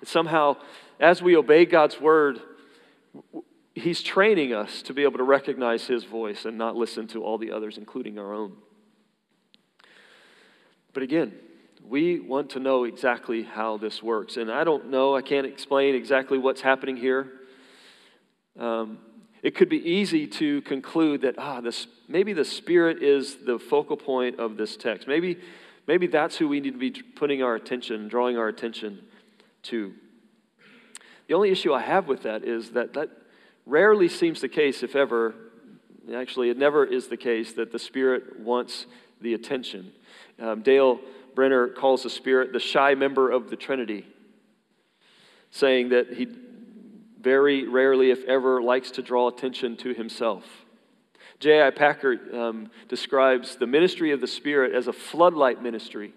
It 0.00 0.08
somehow, 0.08 0.56
as 0.98 1.22
we 1.22 1.36
obey 1.36 1.64
God's 1.64 2.00
Word, 2.00 2.40
He's 3.74 4.02
training 4.02 4.52
us 4.52 4.82
to 4.82 4.94
be 4.94 5.02
able 5.04 5.18
to 5.18 5.24
recognize 5.24 5.86
His 5.86 6.04
voice 6.04 6.44
and 6.44 6.58
not 6.58 6.76
listen 6.76 7.06
to 7.08 7.22
all 7.22 7.38
the 7.38 7.52
others, 7.52 7.78
including 7.78 8.18
our 8.18 8.32
own. 8.32 8.56
But 10.92 11.02
again, 11.02 11.34
we 11.88 12.20
want 12.20 12.50
to 12.50 12.60
know 12.60 12.84
exactly 12.84 13.42
how 13.42 13.78
this 13.78 14.02
works. 14.02 14.36
And 14.36 14.50
I 14.52 14.64
don't 14.64 14.90
know, 14.90 15.16
I 15.16 15.22
can't 15.22 15.46
explain 15.46 15.94
exactly 15.94 16.36
what's 16.36 16.60
happening 16.60 16.96
here. 16.96 17.32
Um, 18.58 18.98
it 19.42 19.54
could 19.54 19.68
be 19.68 19.78
easy 19.78 20.26
to 20.26 20.60
conclude 20.62 21.22
that, 21.22 21.36
ah, 21.38 21.60
this, 21.60 21.86
maybe 22.08 22.32
the 22.32 22.44
Spirit 22.44 23.02
is 23.02 23.36
the 23.36 23.58
focal 23.58 23.96
point 23.96 24.38
of 24.38 24.56
this 24.56 24.76
text. 24.76 25.08
Maybe, 25.08 25.38
maybe 25.86 26.06
that's 26.08 26.36
who 26.36 26.48
we 26.48 26.60
need 26.60 26.72
to 26.72 26.78
be 26.78 26.90
putting 26.90 27.42
our 27.42 27.54
attention, 27.54 28.08
drawing 28.08 28.36
our 28.36 28.48
attention 28.48 29.00
to. 29.64 29.94
The 31.28 31.34
only 31.34 31.50
issue 31.50 31.72
I 31.72 31.80
have 31.80 32.08
with 32.08 32.24
that 32.24 32.44
is 32.44 32.70
that 32.70 32.94
that 32.94 33.10
rarely 33.64 34.08
seems 34.08 34.40
the 34.40 34.48
case, 34.48 34.82
if 34.82 34.96
ever. 34.96 35.34
Actually, 36.14 36.50
it 36.50 36.58
never 36.58 36.84
is 36.84 37.08
the 37.08 37.16
case 37.16 37.52
that 37.52 37.70
the 37.70 37.78
Spirit 37.78 38.40
wants 38.40 38.86
the 39.20 39.34
attention. 39.34 39.92
Um, 40.40 40.62
Dale 40.62 41.00
Bruner 41.38 41.68
calls 41.68 42.02
the 42.02 42.10
Spirit 42.10 42.52
the 42.52 42.58
shy 42.58 42.96
member 42.96 43.30
of 43.30 43.48
the 43.48 43.54
Trinity, 43.54 44.04
saying 45.52 45.90
that 45.90 46.14
he 46.14 46.26
very 47.20 47.68
rarely, 47.68 48.10
if 48.10 48.24
ever, 48.24 48.60
likes 48.60 48.90
to 48.90 49.02
draw 49.02 49.28
attention 49.28 49.76
to 49.76 49.94
himself. 49.94 50.42
J.I. 51.38 51.70
Packer 51.70 52.18
um, 52.36 52.70
describes 52.88 53.54
the 53.54 53.68
ministry 53.68 54.10
of 54.10 54.20
the 54.20 54.26
Spirit 54.26 54.74
as 54.74 54.88
a 54.88 54.92
floodlight 54.92 55.62
ministry. 55.62 56.12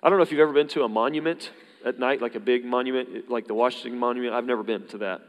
I 0.00 0.08
don't 0.08 0.20
know 0.20 0.22
if 0.22 0.30
you've 0.30 0.38
ever 0.38 0.52
been 0.52 0.68
to 0.68 0.84
a 0.84 0.88
monument 0.88 1.50
at 1.84 1.98
night, 1.98 2.22
like 2.22 2.36
a 2.36 2.40
big 2.40 2.64
monument, 2.64 3.28
like 3.28 3.48
the 3.48 3.54
Washington 3.54 3.98
Monument. 3.98 4.34
I've 4.34 4.46
never 4.46 4.62
been 4.62 4.86
to 4.86 4.98
that. 4.98 5.20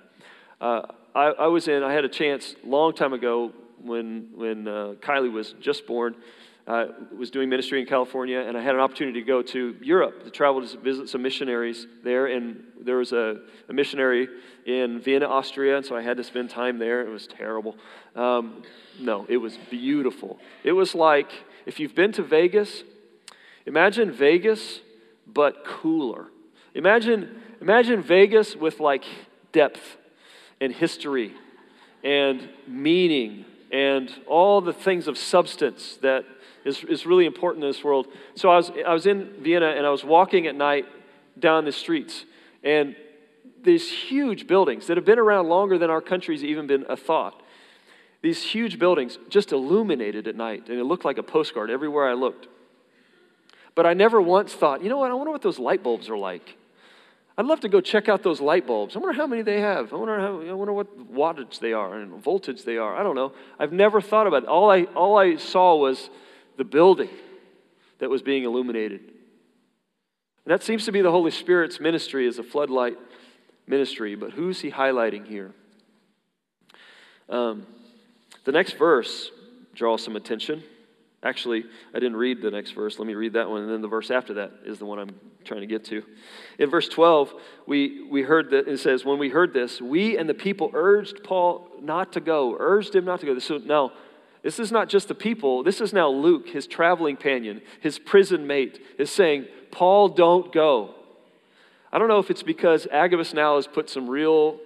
Uh, 0.62 0.82
I, 1.16 1.24
I, 1.32 1.48
was 1.48 1.68
in, 1.68 1.82
I 1.82 1.94
had 1.94 2.06
a 2.06 2.10
chance 2.10 2.56
long 2.64 2.94
time 2.94 3.14
ago 3.14 3.54
when, 3.82 4.30
when 4.36 4.68
uh, 4.68 4.94
Kylie 5.02 5.32
was 5.32 5.56
just 5.60 5.88
born 5.88 6.16
uh, 6.68 6.86
was 7.16 7.30
doing 7.30 7.50
ministry 7.50 7.80
in 7.80 7.86
California, 7.86 8.40
and 8.40 8.58
I 8.58 8.62
had 8.62 8.74
an 8.74 8.82
opportunity 8.82 9.20
to 9.20 9.26
go 9.26 9.42
to 9.44 9.76
Europe 9.82 10.24
to 10.24 10.32
travel 10.32 10.68
to 10.68 10.78
visit 10.80 11.10
some 11.10 11.22
missionaries 11.22 11.86
there. 12.04 12.26
And 12.26 12.64
there 12.82 12.98
was 12.98 13.12
a, 13.12 13.42
a 13.70 13.74
missionary 13.74 14.28
in 14.66 15.00
Vienna, 15.00 15.28
Austria, 15.28 15.78
and 15.78 15.86
so 15.86 15.96
I 15.96 16.02
had 16.02 16.18
to 16.18 16.24
spend 16.24 16.50
time 16.50 16.80
there. 16.80 17.06
It 17.06 17.10
was 17.10 17.28
terrible. 17.28 17.76
Um, 18.16 18.64
no, 19.00 19.26
it 19.30 19.38
was 19.38 19.58
beautiful. 19.70 20.40
It 20.64 20.72
was 20.72 20.96
like 20.96 21.32
if 21.66 21.80
you've 21.80 21.96
been 21.96 22.12
to 22.14 22.24
Vegas, 22.24 22.84
imagine 23.66 24.12
Vegas, 24.12 24.82
but 25.28 25.66
cooler. 25.66 26.28
Imagine, 26.74 27.42
imagine 27.62 28.02
Vegas 28.02 28.56
with 28.56 28.80
like 28.80 29.04
depth 29.52 29.98
and 30.60 30.74
history 30.74 31.34
and 32.04 32.50
meaning 32.68 33.46
and 33.72 34.14
all 34.28 34.62
the 34.62 34.74
things 34.74 35.08
of 35.08 35.18
substance 35.18 35.98
that 36.02 36.24
is, 36.66 36.84
is 36.84 37.06
really 37.06 37.26
important 37.26 37.64
in 37.64 37.70
this 37.70 37.84
world. 37.84 38.08
So 38.36 38.50
I 38.50 38.58
was, 38.58 38.72
I 38.86 38.94
was 38.94 39.06
in 39.06 39.30
Vienna 39.40 39.68
and 39.68 39.86
I 39.86 39.90
was 39.90 40.04
walking 40.04 40.48
at 40.48 40.56
night 40.56 40.86
down 41.40 41.64
the 41.64 41.72
streets. 41.72 42.26
And 42.64 42.96
these 43.64 43.92
huge 43.92 44.48
buildings 44.48 44.88
that 44.88 44.98
have 44.98 45.06
been 45.06 45.20
around 45.20 45.48
longer 45.48 45.78
than 45.78 45.90
our 45.90 46.02
country's 46.02 46.44
even 46.44 46.68
been 46.68 46.86
a 46.90 46.98
thought. 46.98 47.42
These 48.22 48.42
huge 48.44 48.80
buildings 48.80 49.20
just 49.30 49.52
illuminated 49.52 50.28
at 50.28 50.36
night, 50.36 50.70
and 50.70 50.80
it 50.80 50.84
looked 50.84 51.06
like 51.06 51.20
a 51.20 51.24
postcard 51.24 51.70
everywhere 51.70 52.10
I 52.10 52.14
looked. 52.14 52.48
But 53.76 53.86
I 53.86 53.94
never 53.94 54.20
once 54.22 54.54
thought, 54.54 54.82
you 54.82 54.90
know 54.90 54.98
what, 54.98 55.12
I 55.12 55.14
wonder 55.14 55.32
what 55.32 55.42
those 55.42 55.60
light 55.60 55.84
bulbs 55.84 56.10
are 56.10 56.18
like. 56.18 56.58
I'd 57.38 57.46
love 57.46 57.60
to 57.62 57.70
go 57.70 57.82
check 57.82 58.08
out 58.08 58.24
those 58.24 58.40
light 58.40 58.66
bulbs. 58.66 58.96
I 58.96 59.00
wonder 59.00 59.18
how 59.18 59.28
many 59.28 59.42
they 59.42 59.60
have. 59.60 59.92
I 59.92 59.98
wonder, 59.98 60.20
how, 60.20 60.42
I 60.42 60.54
wonder 60.54 60.72
what 60.72 61.14
wattage 61.14 61.60
they 61.60 61.74
are 61.74 62.00
and 62.00 62.24
voltage 62.24 62.64
they 62.64 62.78
are. 62.78 62.96
I 62.96 63.04
don't 63.04 63.16
know. 63.16 63.34
I've 63.60 63.74
never 63.74 64.00
thought 64.00 64.26
about 64.26 64.44
it. 64.44 64.50
All 64.50 64.72
I, 64.72 64.84
all 64.96 65.18
I 65.18 65.36
saw 65.36 65.76
was 65.76 66.10
the 66.58 66.64
building 66.64 67.10
that 68.00 68.10
was 68.10 68.22
being 68.22 68.44
illuminated. 68.44 69.02
And 69.02 70.52
that 70.54 70.64
seems 70.64 70.86
to 70.86 70.92
be 70.92 71.02
the 71.02 71.12
Holy 71.12 71.32
Spirit's 71.32 71.80
ministry 71.80 72.28
as 72.28 72.38
a 72.38 72.44
floodlight 72.44 72.98
ministry. 73.68 74.16
But 74.16 74.32
who's 74.32 74.62
he 74.62 74.72
highlighting 74.72 75.26
here? 75.26 75.54
Um, 77.30 77.66
the 78.44 78.52
next 78.52 78.74
verse 78.74 79.32
draws 79.74 80.04
some 80.04 80.16
attention. 80.16 80.64
Actually, 81.24 81.64
I 81.92 82.00
didn't 82.00 82.18
read 82.18 82.44
the 82.44 82.52
next 82.52 82.72
verse. 82.72 83.00
Let 83.00 83.08
me 83.08 83.16
read 83.16 83.34
that 83.34 83.50
one. 83.50 83.64
And 83.64 83.72
then 83.72 83.82
the 83.82 83.88
verse 83.88 84.12
after 84.12 84.36
that 84.36 84.52
is 84.64 84.78
the 84.78 84.86
one 84.86 85.00
I'm 85.00 85.16
trying 85.44 85.62
to 85.62 85.68
get 85.68 85.84
to. 85.86 86.04
In 86.60 86.70
verse 86.70 86.88
12, 86.88 87.34
we, 87.66 88.08
we 88.08 88.22
heard 88.22 88.52
that 88.52 88.68
it 88.68 88.80
says, 88.80 89.04
When 89.04 89.18
we 89.18 89.30
heard 89.30 89.52
this, 89.52 89.82
we 89.82 90.18
and 90.18 90.30
the 90.30 90.36
people 90.36 90.70
urged 90.76 91.24
Paul 91.24 91.68
not 91.82 92.14
to 92.14 92.20
go, 92.20 92.56
urged 92.60 92.96
him 92.96 93.06
not 93.06 93.22
to 93.22 93.26
go. 93.26 93.40
So 93.40 93.58
now, 93.58 93.92
this 94.46 94.60
is 94.60 94.72
not 94.72 94.90
just 94.90 95.08
the 95.08 95.16
people. 95.16 95.64
This 95.64 95.82
is 95.82 95.92
now 95.92 96.08
Luke, 96.08 96.50
his 96.50 96.68
traveling 96.68 97.16
companion, 97.16 97.64
his 97.82 97.98
prison 97.98 98.46
mate, 98.46 98.80
is 99.00 99.10
saying, 99.10 99.48
Paul, 99.72 100.10
don't 100.10 100.54
go. 100.54 100.94
I 101.92 101.98
don't 101.98 102.08
know 102.08 102.20
if 102.20 102.30
it's 102.30 102.44
because 102.44 102.86
Agabus 102.92 103.34
now 103.34 103.56
has 103.56 103.66
put 103.66 103.90
some 103.90 104.08
real. 104.08 104.60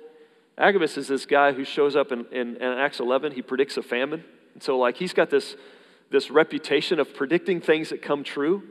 Agabus 0.57 0.97
is 0.97 1.07
this 1.07 1.25
guy 1.25 1.53
who 1.53 1.63
shows 1.63 1.95
up 1.95 2.11
in, 2.11 2.25
in, 2.33 2.57
in 2.57 2.61
Acts 2.61 2.99
11. 2.99 3.31
He 3.31 3.41
predicts 3.41 3.77
a 3.77 3.81
famine. 3.81 4.25
And 4.53 4.61
so, 4.61 4.77
like, 4.77 4.97
he's 4.97 5.13
got 5.13 5.29
this 5.29 5.55
this 6.11 6.29
reputation 6.29 6.99
of 6.99 7.13
predicting 7.13 7.61
things 7.61 7.89
that 7.91 8.01
come 8.01 8.25
true. 8.25 8.63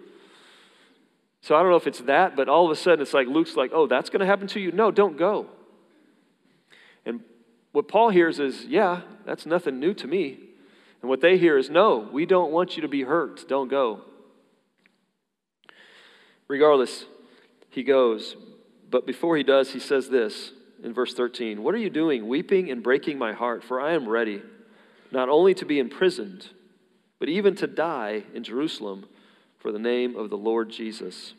So 1.41 1.55
I 1.55 1.63
don't 1.63 1.71
know 1.71 1.77
if 1.77 1.87
it's 1.87 2.01
that, 2.01 2.37
but 2.37 2.51
all 2.51 2.67
of 2.67 2.71
a 2.71 2.77
sudden 2.77 3.01
it's 3.01 3.15
like 3.15 3.29
Luke's 3.29 3.57
like, 3.57 3.71
oh, 3.73 3.87
that's 3.87 4.11
going 4.11 4.21
to 4.21 4.27
happen 4.27 4.47
to 4.49 4.61
you? 4.61 4.73
No, 4.73 4.91
don't 4.91 5.17
go. 5.17 5.47
And 7.07 7.21
what 7.73 7.89
Paul 7.89 8.11
hears 8.11 8.41
is, 8.41 8.67
yeah, 8.67 9.03
that's 9.25 9.47
nothing 9.47 9.81
new 9.81 9.95
to 9.95 10.07
me. 10.07 10.48
And 11.01 11.09
what 11.09 11.21
they 11.21 11.39
hear 11.39 11.57
is, 11.57 11.71
no, 11.71 12.09
we 12.13 12.27
don't 12.27 12.51
want 12.51 12.77
you 12.77 12.83
to 12.83 12.89
be 12.89 13.03
hurt. 13.03 13.49
Don't 13.49 13.69
go. 13.69 14.03
Regardless, 16.49 17.05
he 17.71 17.83
goes. 17.83 18.37
But 18.91 19.07
before 19.07 19.37
he 19.37 19.43
does, 19.43 19.73
he 19.73 19.81
says 19.81 20.09
this 20.09 20.53
in 20.83 20.95
verse 20.95 21.15
13 21.15 21.63
What 21.63 21.75
are 21.75 21.79
you 21.79 21.91
doing, 21.91 22.27
weeping 22.27 22.71
and 22.71 22.83
breaking 22.83 23.19
my 23.19 23.33
heart? 23.33 23.63
For 23.63 23.81
I 23.81 23.93
am 23.93 24.09
ready, 24.09 24.43
not 25.13 25.29
only 25.29 25.55
to 25.55 25.65
be 25.65 25.79
imprisoned 25.79 26.49
but 27.19 27.29
even 27.29 27.55
to 27.57 27.67
die 27.67 28.25
in 28.35 28.45
Jerusalem 28.45 29.07
for 29.59 29.73
the 29.73 29.79
name 29.79 30.17
of 30.17 30.31
the 30.31 30.39
Lord 30.39 30.71
Jesus. 30.71 31.35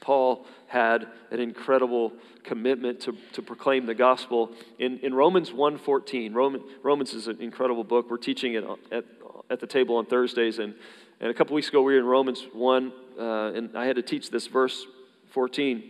Paul 0.00 0.46
had 0.68 1.08
an 1.30 1.40
incredible 1.40 2.12
commitment 2.44 3.00
to, 3.00 3.16
to 3.32 3.42
proclaim 3.42 3.86
the 3.86 3.94
gospel. 3.94 4.52
In, 4.78 4.98
in 5.00 5.14
Romans 5.14 5.50
1.14, 5.50 6.34
Roman, 6.34 6.62
Romans 6.82 7.14
is 7.14 7.26
an 7.26 7.40
incredible 7.40 7.84
book. 7.84 8.10
We're 8.10 8.18
teaching 8.18 8.54
it 8.54 8.64
at, 8.92 9.04
at 9.50 9.60
the 9.60 9.66
table 9.66 9.96
on 9.96 10.06
Thursdays. 10.06 10.58
And, 10.58 10.74
and 11.20 11.30
a 11.30 11.34
couple 11.34 11.54
weeks 11.54 11.68
ago, 11.68 11.82
we 11.82 11.94
were 11.94 11.98
in 11.98 12.04
Romans 12.04 12.46
1, 12.52 12.92
uh, 13.18 13.22
and 13.54 13.76
I 13.76 13.86
had 13.86 13.96
to 13.96 14.02
teach 14.02 14.30
this 14.30 14.46
verse 14.46 14.86
14. 15.30 15.82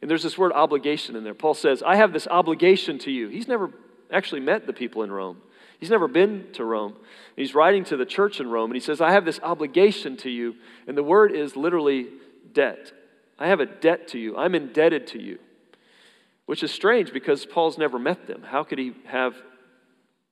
And 0.00 0.10
there's 0.10 0.22
this 0.22 0.38
word 0.38 0.52
obligation 0.52 1.16
in 1.16 1.24
there. 1.24 1.34
Paul 1.34 1.54
says, 1.54 1.82
I 1.82 1.96
have 1.96 2.12
this 2.12 2.26
obligation 2.28 2.98
to 3.00 3.10
you. 3.10 3.28
He's 3.28 3.48
never 3.48 3.70
actually 4.12 4.40
met 4.40 4.66
the 4.66 4.72
people 4.72 5.02
in 5.02 5.10
Rome. 5.10 5.38
He's 5.80 5.90
never 5.90 6.06
been 6.06 6.46
to 6.52 6.64
Rome. 6.64 6.94
He's 7.34 7.56
writing 7.56 7.82
to 7.86 7.96
the 7.96 8.06
church 8.06 8.38
in 8.38 8.48
Rome, 8.48 8.70
and 8.70 8.76
he 8.76 8.80
says, 8.80 9.00
I 9.00 9.10
have 9.12 9.24
this 9.24 9.40
obligation 9.42 10.16
to 10.18 10.30
you. 10.30 10.54
And 10.86 10.96
the 10.96 11.02
word 11.02 11.32
is 11.32 11.56
literally 11.56 12.08
debt. 12.52 12.92
I 13.42 13.48
have 13.48 13.58
a 13.58 13.66
debt 13.66 14.06
to 14.08 14.18
you. 14.20 14.36
I'm 14.36 14.54
indebted 14.54 15.08
to 15.08 15.20
you. 15.20 15.38
Which 16.46 16.62
is 16.62 16.70
strange 16.70 17.12
because 17.12 17.44
Paul's 17.44 17.76
never 17.76 17.98
met 17.98 18.28
them. 18.28 18.42
How 18.42 18.62
could 18.62 18.78
he 18.78 18.92
have 19.06 19.34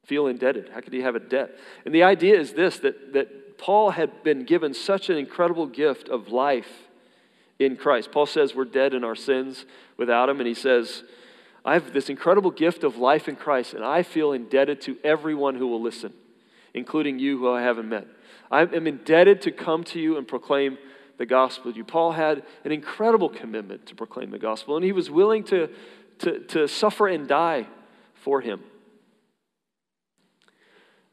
feel 0.05 0.29
indebted? 0.29 0.71
How 0.73 0.81
could 0.81 0.93
he 0.93 1.01
have 1.01 1.17
a 1.17 1.21
debt? 1.21 1.57
And 1.85 1.93
the 1.93 2.05
idea 2.05 2.39
is 2.39 2.53
this 2.53 2.79
that, 2.79 3.13
that 3.15 3.59
Paul 3.59 3.91
had 3.91 4.23
been 4.23 4.45
given 4.45 4.75
such 4.75 5.11
an 5.11 5.17
incredible 5.17 5.67
gift 5.67 6.09
of 6.09 6.29
life 6.29 6.89
in 7.59 7.77
Christ. 7.77 8.13
Paul 8.13 8.27
says 8.27 8.55
we're 8.55 8.65
dead 8.65 8.95
in 8.95 9.03
our 9.03 9.17
sins 9.17 9.67
without 9.97 10.29
him, 10.29 10.39
and 10.39 10.47
he 10.47 10.55
says, 10.55 11.03
I 11.65 11.75
have 11.75 11.93
this 11.93 12.11
incredible 12.11 12.53
gift 12.53 12.85
of 12.85 12.97
life 12.97 13.29
in 13.29 13.35
Christ, 13.35 13.75
and 13.75 13.85
I 13.85 14.05
feel 14.05 14.33
indebted 14.33 14.81
to 14.83 14.97
everyone 15.03 15.57
who 15.57 15.67
will 15.67 15.83
listen, 15.83 16.13
including 16.75 17.19
you 17.19 17.39
who 17.39 17.51
I 17.51 17.63
haven't 17.63 17.89
met. 17.89 18.07
I 18.53 18.63
am 18.63 18.87
indebted 18.87 19.43
to 19.43 19.51
come 19.51 19.83
to 19.85 20.01
you 20.01 20.17
and 20.17 20.29
proclaim 20.29 20.79
the 21.21 21.27
gospel 21.27 21.71
to 21.71 21.77
you. 21.77 21.85
Paul 21.85 22.13
had 22.13 22.43
an 22.65 22.73
incredible 22.73 23.29
commitment 23.29 23.85
to 23.85 23.95
proclaim 23.95 24.31
the 24.31 24.39
gospel, 24.39 24.77
and 24.77 24.83
he 24.83 24.91
was 24.91 25.11
willing 25.11 25.45
to, 25.45 25.69
to, 26.21 26.39
to 26.47 26.67
suffer 26.67 27.07
and 27.09 27.29
die 27.29 27.67
for 28.15 28.41
him. 28.41 28.63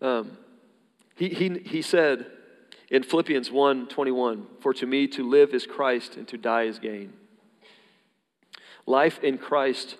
Um, 0.02 0.38
he, 1.18 1.28
he, 1.28 1.60
he 1.60 1.82
said 1.82 2.26
in 2.90 3.04
Philippians 3.04 3.52
1 3.52 3.90
21, 3.90 4.48
For 4.62 4.74
to 4.76 4.86
me 4.86 5.08
to 5.10 5.30
live 5.30 5.54
is 5.54 5.66
Christ, 5.66 6.16
and 6.16 6.26
to 6.30 6.38
die 6.38 6.64
is 6.64 6.80
gain. 6.80 7.12
Life 8.86 9.22
in 9.22 9.38
Christ 9.38 9.98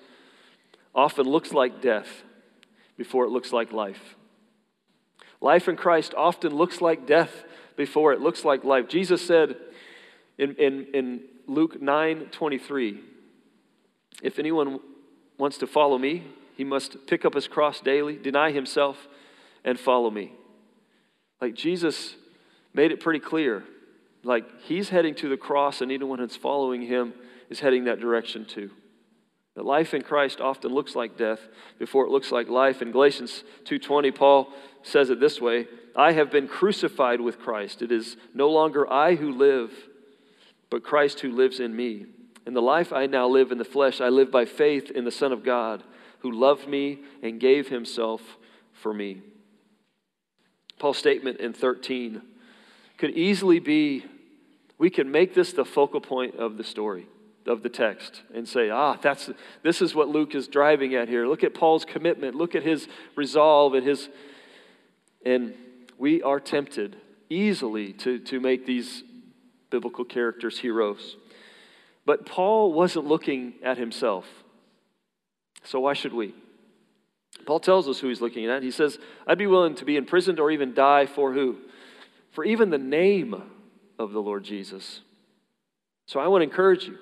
often 0.96 1.26
looks 1.26 1.52
like 1.52 1.82
death 1.82 2.24
before 2.96 3.26
it 3.26 3.30
looks 3.30 3.52
like 3.52 3.74
life. 3.74 4.16
Life 5.42 5.68
in 5.68 5.76
Christ 5.76 6.14
often 6.16 6.56
looks 6.56 6.80
like 6.80 7.06
death 7.06 7.44
before 7.76 8.14
it 8.14 8.22
looks 8.22 8.46
like 8.46 8.64
life. 8.64 8.88
Jesus 8.88 9.22
said 9.28 9.58
in, 10.38 10.56
in, 10.56 10.88
in 10.94 11.22
Luke 11.48 11.82
9 11.82 12.28
23, 12.32 13.00
if 14.22 14.40
anyone 14.40 14.80
wants 15.38 15.58
to 15.60 15.68
follow 15.68 15.98
me, 15.98 16.24
he 16.56 16.64
must 16.64 17.06
pick 17.08 17.24
up 17.24 17.36
his 17.36 17.48
cross 17.48 17.80
daily, 17.80 18.18
deny 18.18 18.52
himself, 18.52 19.08
and 19.64 19.80
follow 19.80 20.10
me. 20.10 20.34
Like 21.40 21.54
Jesus 21.54 22.16
made 22.74 22.92
it 22.92 23.00
pretty 23.00 23.20
clear. 23.20 23.64
Like 24.24 24.46
he's 24.62 24.90
heading 24.90 25.14
to 25.16 25.30
the 25.30 25.38
cross, 25.38 25.82
and 25.82 25.92
anyone 25.92 26.20
that's 26.20 26.36
following 26.36 26.82
him 26.82 27.14
is 27.50 27.60
heading 27.60 27.86
that 27.86 28.00
direction 28.00 28.46
too. 28.46 28.72
That 29.56 29.66
life 29.66 29.94
in 29.94 30.02
Christ 30.02 30.42
often 30.42 30.72
looks 30.72 30.96
like 30.96 31.18
death 31.18 31.40
before 31.80 32.06
it 32.06 32.12
looks 32.12 32.32
like 32.32 32.48
life. 32.48 32.82
In 32.82 32.92
Galatians 32.92 33.44
2:20, 33.66 34.12
Paul 34.12 34.54
says 34.82 35.10
it 35.10 35.20
this 35.20 35.40
way: 35.40 35.68
"I 35.96 36.14
have 36.14 36.32
been 36.32 36.48
crucified 36.48 37.22
with 37.22 37.40
Christ. 37.40 37.82
It 37.82 37.92
is 37.92 38.18
no 38.34 38.50
longer 38.50 38.92
I 38.92 39.16
who 39.16 39.32
live, 39.32 39.72
but 40.70 40.84
Christ 40.84 41.22
who 41.22 41.32
lives 41.32 41.60
in 41.60 41.76
me. 41.76 42.06
In 42.46 42.54
the 42.54 42.62
life 42.62 42.94
I 42.94 43.06
now 43.06 43.28
live 43.28 43.52
in 43.52 43.58
the 43.58 43.66
flesh, 43.66 44.00
I 44.00 44.10
live 44.10 44.32
by 44.32 44.46
faith 44.46 44.90
in 44.92 45.06
the 45.06 45.12
Son 45.12 45.32
of 45.32 45.44
God, 45.44 45.84
who 46.20 46.32
loved 46.32 46.68
me 46.68 47.00
and 47.22 47.40
gave 47.40 47.68
himself 47.68 48.38
for 48.74 48.94
me." 48.94 49.22
Paul's 50.80 50.98
statement 50.98 51.40
in 51.40 51.54
13 51.54 52.22
could 52.98 53.12
easily 53.12 53.60
be 53.60 54.06
we 54.78 54.90
can 54.90 55.12
make 55.12 55.34
this 55.34 55.54
the 55.54 55.66
focal 55.66 56.02
point 56.02 56.36
of 56.36 56.58
the 56.58 56.64
story 56.64 57.08
of 57.48 57.64
the 57.64 57.70
text 57.70 58.22
and 58.34 58.48
say, 58.48 58.70
ah, 58.70 58.98
that's, 59.02 59.30
this 59.64 59.82
is 59.82 59.96
what 59.96 60.10
Luke 60.10 60.36
is 60.36 60.48
driving 60.48 60.96
at 60.96 61.08
here. 61.08 61.26
Look 61.26 61.44
at 61.44 61.54
Paul's 61.54 61.86
commitment. 61.86 62.36
Look 62.36 62.56
at 62.56 62.64
his 62.64 62.88
resolve 63.16 63.74
and 63.74 63.88
his. 63.88 64.10
And 65.26 65.56
we 65.98 66.22
are 66.22 66.40
tempted 66.40 66.98
easily 67.30 67.94
to, 67.94 68.20
to 68.20 68.40
make 68.40 68.66
these 68.66 69.04
biblical 69.70 70.06
characters 70.06 70.60
heroes. 70.60 71.18
But 72.06 72.26
Paul 72.26 72.74
wasn't 72.74 73.06
looking 73.06 73.56
at 73.64 73.78
himself. 73.78 74.26
So 75.64 75.82
why 75.82 75.94
should 75.94 76.14
we? 76.14 76.34
Paul 77.46 77.60
tells 77.60 77.88
us 77.88 78.00
who 78.00 78.08
he's 78.08 78.22
looking 78.22 78.46
at. 78.46 78.64
He 78.64 78.72
says, 78.72 78.98
I'd 79.26 79.38
be 79.38 79.48
willing 79.48 79.76
to 79.76 79.86
be 79.86 79.98
imprisoned 79.98 80.40
or 80.40 80.50
even 80.52 80.74
die 80.74 81.06
for 81.06 81.34
who? 81.34 81.58
For 82.32 82.44
even 82.44 82.70
the 82.70 82.78
name 82.78 83.42
of 84.00 84.12
the 84.12 84.22
Lord 84.22 84.44
Jesus. 84.44 85.02
So 86.08 86.20
I 86.20 86.28
want 86.28 86.42
to 86.42 86.50
encourage 86.50 86.86
you 86.86 86.98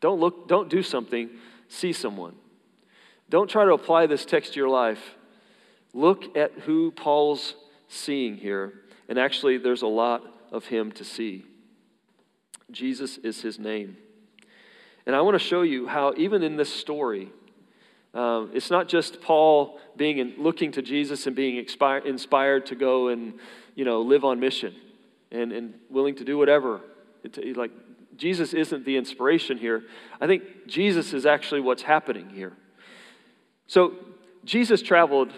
don't 0.00 0.20
look, 0.20 0.48
don't 0.48 0.68
do 0.68 0.82
something, 0.82 1.30
see 1.68 1.92
someone. 1.92 2.34
Don't 3.28 3.48
try 3.48 3.64
to 3.64 3.72
apply 3.72 4.06
this 4.06 4.24
text 4.24 4.52
to 4.52 4.60
your 4.60 4.68
life. 4.68 5.16
Look 5.92 6.36
at 6.36 6.52
who 6.60 6.90
Paul's 6.90 7.54
seeing 7.88 8.36
here. 8.36 8.74
And 9.08 9.18
actually, 9.18 9.58
there's 9.58 9.82
a 9.82 9.86
lot 9.86 10.22
of 10.52 10.66
him 10.66 10.92
to 10.92 11.04
see. 11.04 11.44
Jesus 12.70 13.18
is 13.18 13.42
his 13.42 13.58
name. 13.58 13.96
And 15.06 15.14
I 15.14 15.20
want 15.20 15.34
to 15.36 15.38
show 15.38 15.62
you 15.62 15.86
how, 15.86 16.14
even 16.16 16.42
in 16.42 16.56
this 16.56 16.72
story, 16.72 17.30
um, 18.12 18.50
it's 18.54 18.70
not 18.70 18.88
just 18.88 19.20
Paul 19.20 19.78
being 19.96 20.18
in, 20.18 20.34
looking 20.38 20.72
to 20.72 20.82
Jesus 20.82 21.26
and 21.26 21.36
being 21.36 21.56
inspired, 21.56 22.66
to 22.66 22.74
go 22.74 23.08
and 23.08 23.34
you 23.74 23.84
know 23.84 24.00
live 24.00 24.24
on 24.24 24.40
mission 24.40 24.74
and, 25.30 25.52
and 25.52 25.74
willing 25.90 26.16
to 26.16 26.24
do 26.24 26.38
whatever, 26.38 26.80
to, 27.30 27.52
like 27.54 27.70
Jesus 28.16 28.54
isn't 28.54 28.84
the 28.84 28.96
inspiration 28.96 29.58
here. 29.58 29.84
I 30.20 30.26
think 30.26 30.66
Jesus 30.66 31.12
is 31.12 31.26
actually 31.26 31.60
what's 31.60 31.82
happening 31.82 32.30
here. 32.30 32.54
So, 33.66 33.94
Jesus 34.44 34.80
traveled 34.80 35.32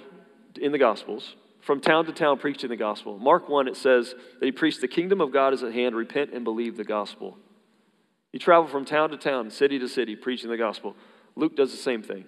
in 0.60 0.72
the 0.72 0.78
Gospels 0.78 1.34
from 1.68 1.82
town 1.82 2.06
to 2.06 2.12
town 2.12 2.38
preaching 2.38 2.70
the 2.70 2.76
gospel. 2.76 3.18
Mark 3.18 3.46
1, 3.46 3.68
it 3.68 3.76
says 3.76 4.14
that 4.40 4.46
he 4.46 4.50
preached 4.50 4.80
the 4.80 4.88
kingdom 4.88 5.20
of 5.20 5.30
God 5.30 5.52
is 5.52 5.62
at 5.62 5.74
hand, 5.74 5.94
repent 5.94 6.30
and 6.32 6.42
believe 6.42 6.78
the 6.78 6.82
gospel. 6.82 7.36
He 8.32 8.38
traveled 8.38 8.70
from 8.70 8.86
town 8.86 9.10
to 9.10 9.18
town, 9.18 9.50
city 9.50 9.78
to 9.78 9.86
city, 9.86 10.16
preaching 10.16 10.48
the 10.48 10.56
gospel. 10.56 10.96
Luke 11.36 11.56
does 11.56 11.70
the 11.70 11.76
same 11.76 12.02
thing. 12.02 12.24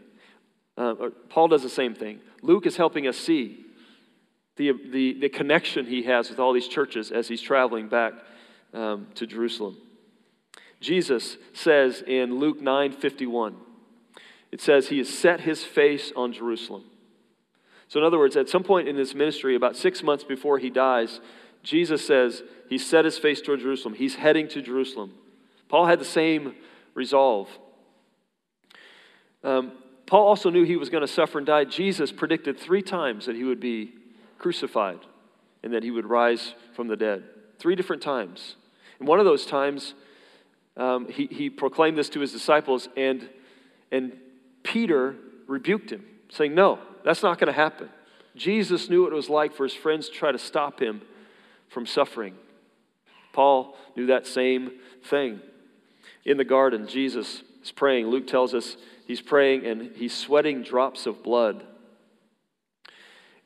Uh, 0.77 1.09
Paul 1.31 1.49
does 1.49 1.63
the 1.63 1.71
same 1.71 1.95
thing. 1.95 2.21
Luke 2.43 2.67
is 2.67 2.77
helping 2.77 3.07
us 3.07 3.17
see 3.17 3.65
the, 4.57 4.73
the, 4.93 5.19
the 5.19 5.31
connection 5.31 5.87
he 5.87 6.03
has 6.03 6.29
with 6.29 6.39
all 6.39 6.53
these 6.53 6.69
churches 6.69 7.11
as 7.11 7.27
he's 7.27 7.41
traveling 7.41 7.89
back 7.89 8.13
um, 8.75 9.07
to 9.15 9.27
Jerusalem. 9.27 9.79
Jesus 10.83 11.39
says 11.55 12.03
in 12.07 12.39
Luke 12.39 12.61
9 12.61 12.93
51, 12.93 13.57
it 14.53 14.61
says 14.61 14.89
he 14.89 14.99
has 14.99 15.09
set 15.09 15.41
his 15.41 15.65
face 15.65 16.13
on 16.15 16.35
Jerusalem. 16.35 16.85
So, 17.91 17.99
in 17.99 18.07
other 18.07 18.19
words, 18.19 18.37
at 18.37 18.49
some 18.49 18.63
point 18.63 18.87
in 18.87 18.95
his 18.95 19.17
ministry, 19.17 19.57
about 19.57 19.75
six 19.75 20.05
months 20.05 20.23
before 20.23 20.61
he 20.61 20.71
dies, 20.71 21.21
Jesus 21.65 22.07
says 22.07 22.45
he 22.69 22.79
set 22.79 23.05
his 23.05 23.19
face 23.19 23.41
toward 23.41 23.59
Jerusalem. 23.59 23.95
He's 23.95 24.15
heading 24.15 24.47
to 24.51 24.63
Jerusalem. 24.63 25.13
Paul 25.69 25.87
had 25.87 25.99
the 25.99 26.05
same 26.05 26.55
resolve. 26.95 27.49
Um, 29.43 29.73
Paul 30.07 30.25
also 30.25 30.51
knew 30.51 30.63
he 30.63 30.77
was 30.77 30.89
going 30.89 31.01
to 31.01 31.13
suffer 31.13 31.39
and 31.39 31.47
die. 31.47 31.65
Jesus 31.65 32.13
predicted 32.13 32.61
three 32.61 32.81
times 32.81 33.27
that 33.27 33.35
he 33.35 33.43
would 33.43 33.59
be 33.59 33.93
crucified 34.39 35.01
and 35.65 35.75
that 35.75 35.83
he 35.83 35.91
would 35.91 36.07
rise 36.07 36.55
from 36.77 36.87
the 36.87 36.97
dead. 36.97 37.25
Three 37.59 37.75
different 37.75 38.03
times. 38.03 38.55
And 39.01 39.09
one 39.09 39.19
of 39.19 39.25
those 39.25 39.45
times, 39.45 39.95
um, 40.77 41.09
he, 41.09 41.27
he 41.27 41.51
proclaimed 41.51 41.99
this 41.99 42.09
to 42.11 42.21
his 42.21 42.31
disciples, 42.31 42.89
and, 42.97 43.29
and 43.91 44.17
Peter 44.63 45.17
rebuked 45.49 45.91
him, 45.91 46.05
saying, 46.29 46.55
No, 46.55 46.79
that's 47.05 47.23
not 47.23 47.39
going 47.39 47.47
to 47.47 47.53
happen. 47.53 47.89
Jesus 48.37 48.89
knew 48.89 49.03
what 49.03 49.13
it 49.13 49.17
was 49.17 49.29
like 49.29 49.55
for 49.55 49.65
his 49.65 49.75
friends 49.75 50.09
to 50.09 50.15
try 50.15 50.33
to 50.33 50.39
stop 50.39 50.81
him 50.81 51.03
from 51.69 51.87
suffering. 51.87 52.35
Paul 53.33 53.77
knew 53.97 54.07
that 54.07 54.27
same 54.27 54.73
thing. 55.05 55.41
In 56.25 56.37
the 56.37 56.45
garden, 56.45 56.87
Jesus 56.87 57.43
is 57.63 57.73
praying. 57.73 58.09
Luke 58.09 58.27
tells 58.27 58.55
us 58.55 58.77
he's 59.07 59.21
praying 59.21 59.67
and 59.67 59.93
he's 59.97 60.15
sweating 60.15 60.63
drops 60.63 61.07
of 61.07 61.23
blood. 61.23 61.65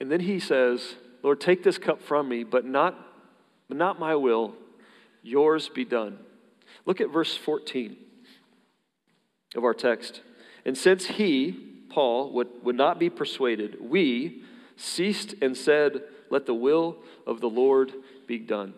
And 0.01 0.11
then 0.11 0.21
he 0.21 0.41
says, 0.41 0.97
Lord, 1.23 1.41
take 1.41 1.63
this 1.63 1.79
cup 1.79 2.03
from 2.03 2.29
me, 2.29 2.45
but 2.45 2.65
not, 2.65 2.99
but 3.69 3.77
not 3.77 3.99
my 3.99 4.15
will, 4.15 4.55
yours 5.23 5.69
be 5.69 5.85
done. 5.85 6.19
Look 6.85 7.01
at 7.01 7.11
verse 7.11 7.37
14 7.37 7.97
of 9.55 9.65
our 9.65 9.75
text. 9.75 10.21
And 10.65 10.77
since 10.77 11.07
he, 11.07 11.74
Paul, 11.95 12.33
would, 12.33 12.49
would 12.65 12.75
not 12.75 12.99
be 12.99 13.09
persuaded, 13.09 13.77
we 13.81 14.43
ceased 14.77 15.37
and 15.41 15.57
said, 15.57 16.03
Let 16.29 16.45
the 16.45 16.55
will 16.55 16.97
of 17.25 17.41
the 17.41 17.49
Lord 17.49 17.93
be 18.27 18.39
done. 18.39 18.75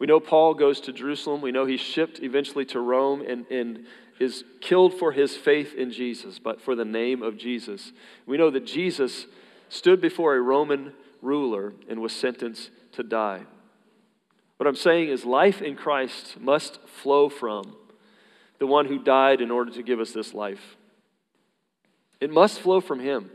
We 0.00 0.08
know 0.08 0.18
Paul 0.18 0.54
goes 0.54 0.80
to 0.80 0.92
Jerusalem. 0.92 1.40
We 1.40 1.52
know 1.52 1.64
he's 1.64 1.80
shipped 1.80 2.18
eventually 2.20 2.64
to 2.66 2.80
Rome 2.80 3.20
and, 3.20 3.46
and 3.50 3.86
is 4.18 4.42
killed 4.60 4.98
for 4.98 5.12
his 5.12 5.36
faith 5.36 5.74
in 5.74 5.92
Jesus, 5.92 6.40
but 6.40 6.60
for 6.60 6.74
the 6.74 6.84
name 6.84 7.22
of 7.22 7.38
Jesus. 7.38 7.92
We 8.26 8.36
know 8.36 8.50
that 8.50 8.66
Jesus 8.66 9.26
stood 9.68 10.00
before 10.00 10.34
a 10.34 10.40
Roman 10.40 10.94
ruler 11.22 11.72
and 11.88 12.00
was 12.00 12.12
sentenced 12.12 12.70
to 12.92 13.04
die. 13.04 13.42
What 14.56 14.66
I'm 14.66 14.74
saying 14.74 15.10
is, 15.10 15.24
life 15.24 15.62
in 15.62 15.76
Christ 15.76 16.40
must 16.40 16.80
flow 16.88 17.28
from 17.28 17.76
the 18.58 18.66
one 18.66 18.86
who 18.86 18.98
died 18.98 19.40
in 19.40 19.52
order 19.52 19.70
to 19.70 19.84
give 19.84 20.00
us 20.00 20.10
this 20.10 20.34
life. 20.34 20.77
It 22.20 22.30
must 22.30 22.60
flow 22.60 22.80
from 22.80 23.00
Him. 23.00 23.30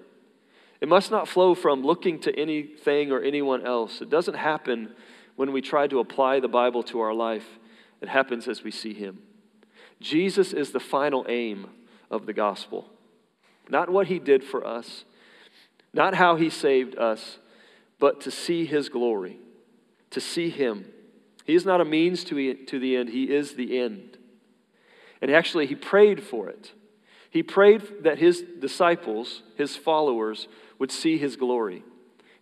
It 0.82 0.89
must 0.89 1.12
not 1.12 1.28
flow 1.28 1.56
from 1.56 1.84
looking 1.84 2.19
to 2.22 2.38
anything 2.38 3.12
or 3.12 3.22
anyone 3.22 3.65
else. 3.65 4.02
It 4.02 4.10
doesn't 4.10 4.34
happen 4.34 4.93
when 5.36 5.52
we 5.52 5.62
try 5.62 5.88
to 5.88 6.00
apply 6.00 6.39
the 6.39 6.48
Bible 6.48 6.84
to 6.84 7.00
our 7.00 7.13
life, 7.13 7.58
it 8.02 8.10
happens 8.10 8.48
as 8.48 8.63
we 8.63 8.72
see 8.72 8.93
Him. 8.93 9.19
Jesus 10.00 10.54
is 10.54 10.72
the 10.72 10.80
final 10.80 11.26
aim 11.28 11.67
of 12.12 12.26
the 12.26 12.34
gospel, 12.34 12.89
not 13.69 13.89
what 13.89 14.08
He 14.08 14.19
did 14.19 14.43
for 14.43 14.65
us, 14.65 15.06
not 15.93 16.15
how 16.15 16.36
He 16.36 16.50
saved 16.50 16.98
us, 16.98 17.39
but 18.00 18.22
to 18.22 18.32
see 18.32 18.65
His 18.65 18.89
glory, 18.89 19.39
to 20.12 20.19
see 20.19 20.50
Him. 20.50 20.86
He 21.46 21.56
is 21.56 21.65
not 21.65 21.82
a 21.82 21.86
means 21.86 22.24
to, 22.26 22.54
to 22.54 22.80
the 22.80 22.96
end, 22.96 23.10
He 23.10 23.34
is 23.34 23.56
the 23.56 23.80
end. 23.80 24.17
And 25.22 25.32
actually, 25.32 25.65
He 25.65 25.76
prayed 25.76 26.22
for 26.22 26.50
it. 26.50 26.74
He 27.34 27.41
prayed 27.41 28.04
that 28.04 28.19
his 28.19 28.43
disciples, 28.60 29.41
his 29.56 29.76
followers, 29.76 30.48
would 30.78 30.91
see 30.91 31.17
his 31.17 31.36
glory. 31.36 31.84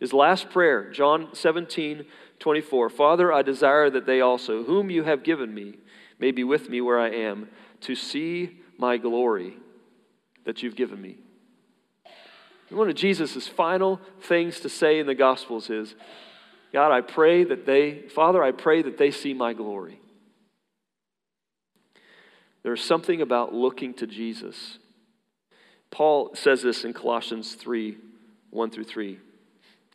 His 0.02 0.12
last 0.12 0.50
prayer, 0.50 0.92
John 0.92 1.30
17, 1.32 2.06
24 2.40 2.90
Father, 2.90 3.32
I 3.32 3.42
desire 3.42 3.90
that 3.90 4.06
they 4.06 4.20
also, 4.20 4.66
whom 4.66 4.90
you 4.90 5.04
have 5.04 5.24
given 5.24 5.54
me, 5.54 5.76
may 6.20 6.32
be 6.32 6.44
with 6.44 6.70
me 6.70 6.82
where 6.82 7.00
I 7.00 7.10
am, 7.10 7.48
to 7.82 7.96
see 7.96 8.60
my 8.78 8.98
glory 8.98 9.56
that 10.44 10.62
you've 10.62 10.76
given 10.76 11.02
me. 11.02 11.20
one 12.70 12.90
of 12.90 12.96
Jesus' 12.96 13.48
final 13.48 14.02
things 14.20 14.60
to 14.60 14.68
say 14.68 15.00
in 15.00 15.08
the 15.08 15.16
Gospels 15.16 15.70
is 15.70 15.96
God, 16.74 16.92
I 16.92 17.00
pray 17.00 17.46
that 17.46 17.66
they, 17.66 18.10
Father, 18.10 18.44
I 18.44 18.52
pray 18.52 18.82
that 18.82 18.98
they 18.98 19.12
see 19.12 19.34
my 19.34 19.54
glory. 19.54 20.02
There's 22.64 22.84
something 22.84 23.22
about 23.22 23.54
looking 23.54 23.94
to 23.96 24.06
Jesus 24.06 24.80
Paul 25.92 26.32
says 26.34 26.62
this 26.62 26.84
in 26.84 26.94
Colossians 26.94 27.54
3 27.54 27.98
1 28.50 28.70
through 28.70 28.84
3. 28.84 29.20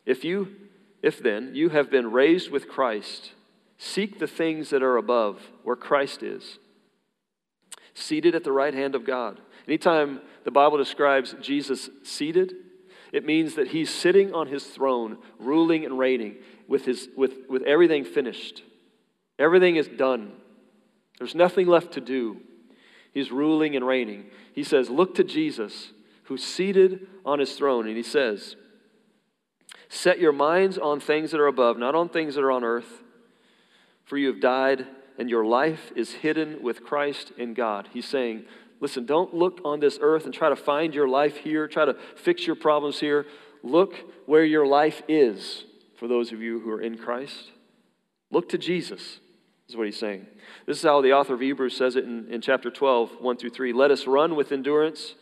If 0.05 0.23
you, 0.23 0.55
if 1.03 1.21
then, 1.21 1.51
you 1.53 1.69
have 1.69 1.91
been 1.91 2.11
raised 2.11 2.49
with 2.49 2.67
Christ, 2.67 3.33
seek 3.77 4.17
the 4.17 4.27
things 4.27 4.71
that 4.71 4.81
are 4.81 4.97
above, 4.97 5.41
where 5.63 5.75
Christ 5.75 6.23
is, 6.23 6.57
seated 7.93 8.33
at 8.33 8.43
the 8.43 8.51
right 8.51 8.73
hand 8.73 8.95
of 8.95 9.05
God. 9.05 9.39
Anytime 9.67 10.21
the 10.43 10.51
Bible 10.51 10.77
describes 10.77 11.35
Jesus 11.41 11.89
seated, 12.03 12.53
it 13.11 13.25
means 13.25 13.55
that 13.55 13.69
he's 13.69 13.93
sitting 13.93 14.33
on 14.33 14.47
his 14.47 14.65
throne, 14.65 15.17
ruling 15.39 15.85
and 15.85 15.99
reigning, 15.99 16.37
with, 16.67 16.85
his, 16.85 17.09
with, 17.15 17.33
with 17.49 17.63
everything 17.63 18.03
finished. 18.03 18.63
Everything 19.39 19.75
is 19.75 19.87
done. 19.87 20.33
There's 21.17 21.35
nothing 21.35 21.67
left 21.67 21.93
to 21.93 22.01
do. 22.01 22.37
He's 23.17 23.31
ruling 23.31 23.75
and 23.75 23.87
reigning. 23.87 24.25
He 24.53 24.63
says, 24.63 24.91
Look 24.91 25.15
to 25.15 25.23
Jesus, 25.23 25.91
who's 26.25 26.43
seated 26.43 27.07
on 27.25 27.39
his 27.39 27.53
throne. 27.53 27.87
And 27.87 27.97
he 27.97 28.03
says, 28.03 28.55
Set 29.89 30.19
your 30.19 30.31
minds 30.31 30.77
on 30.77 30.99
things 30.99 31.31
that 31.31 31.39
are 31.39 31.47
above, 31.47 31.79
not 31.79 31.95
on 31.95 32.09
things 32.09 32.35
that 32.35 32.43
are 32.43 32.51
on 32.51 32.63
earth. 32.63 33.01
For 34.05 34.19
you 34.19 34.27
have 34.27 34.39
died, 34.39 34.85
and 35.17 35.31
your 35.31 35.43
life 35.45 35.91
is 35.95 36.11
hidden 36.11 36.61
with 36.61 36.83
Christ 36.83 37.31
in 37.39 37.55
God. 37.55 37.89
He's 37.91 38.05
saying, 38.05 38.45
Listen, 38.81 39.07
don't 39.07 39.33
look 39.33 39.61
on 39.65 39.79
this 39.79 39.97
earth 39.99 40.25
and 40.25 40.33
try 40.33 40.49
to 40.49 40.55
find 40.55 40.93
your 40.93 41.07
life 41.07 41.37
here, 41.37 41.67
try 41.67 41.85
to 41.85 41.95
fix 42.15 42.45
your 42.45 42.55
problems 42.55 42.99
here. 42.99 43.25
Look 43.63 43.95
where 44.27 44.45
your 44.45 44.67
life 44.67 45.01
is 45.07 45.65
for 45.95 46.07
those 46.07 46.31
of 46.31 46.43
you 46.43 46.59
who 46.59 46.69
are 46.69 46.81
in 46.81 46.99
Christ. 46.99 47.49
Look 48.29 48.47
to 48.49 48.59
Jesus 48.59 49.21
is 49.67 49.75
what 49.75 49.85
he's 49.85 49.99
saying. 49.99 50.25
This 50.65 50.77
is 50.77 50.83
how 50.83 51.01
the 51.01 51.13
author 51.13 51.33
of 51.33 51.41
Hebrews 51.41 51.75
says 51.75 51.95
it 51.95 52.05
in, 52.05 52.27
in 52.29 52.41
chapter 52.41 52.71
12, 52.71 53.19
1 53.19 53.37
through 53.37 53.49
3. 53.49 53.73
Let 53.73 53.91
us 53.91 54.07
run 54.07 54.35
with 54.35 54.51
endurance 54.51 55.15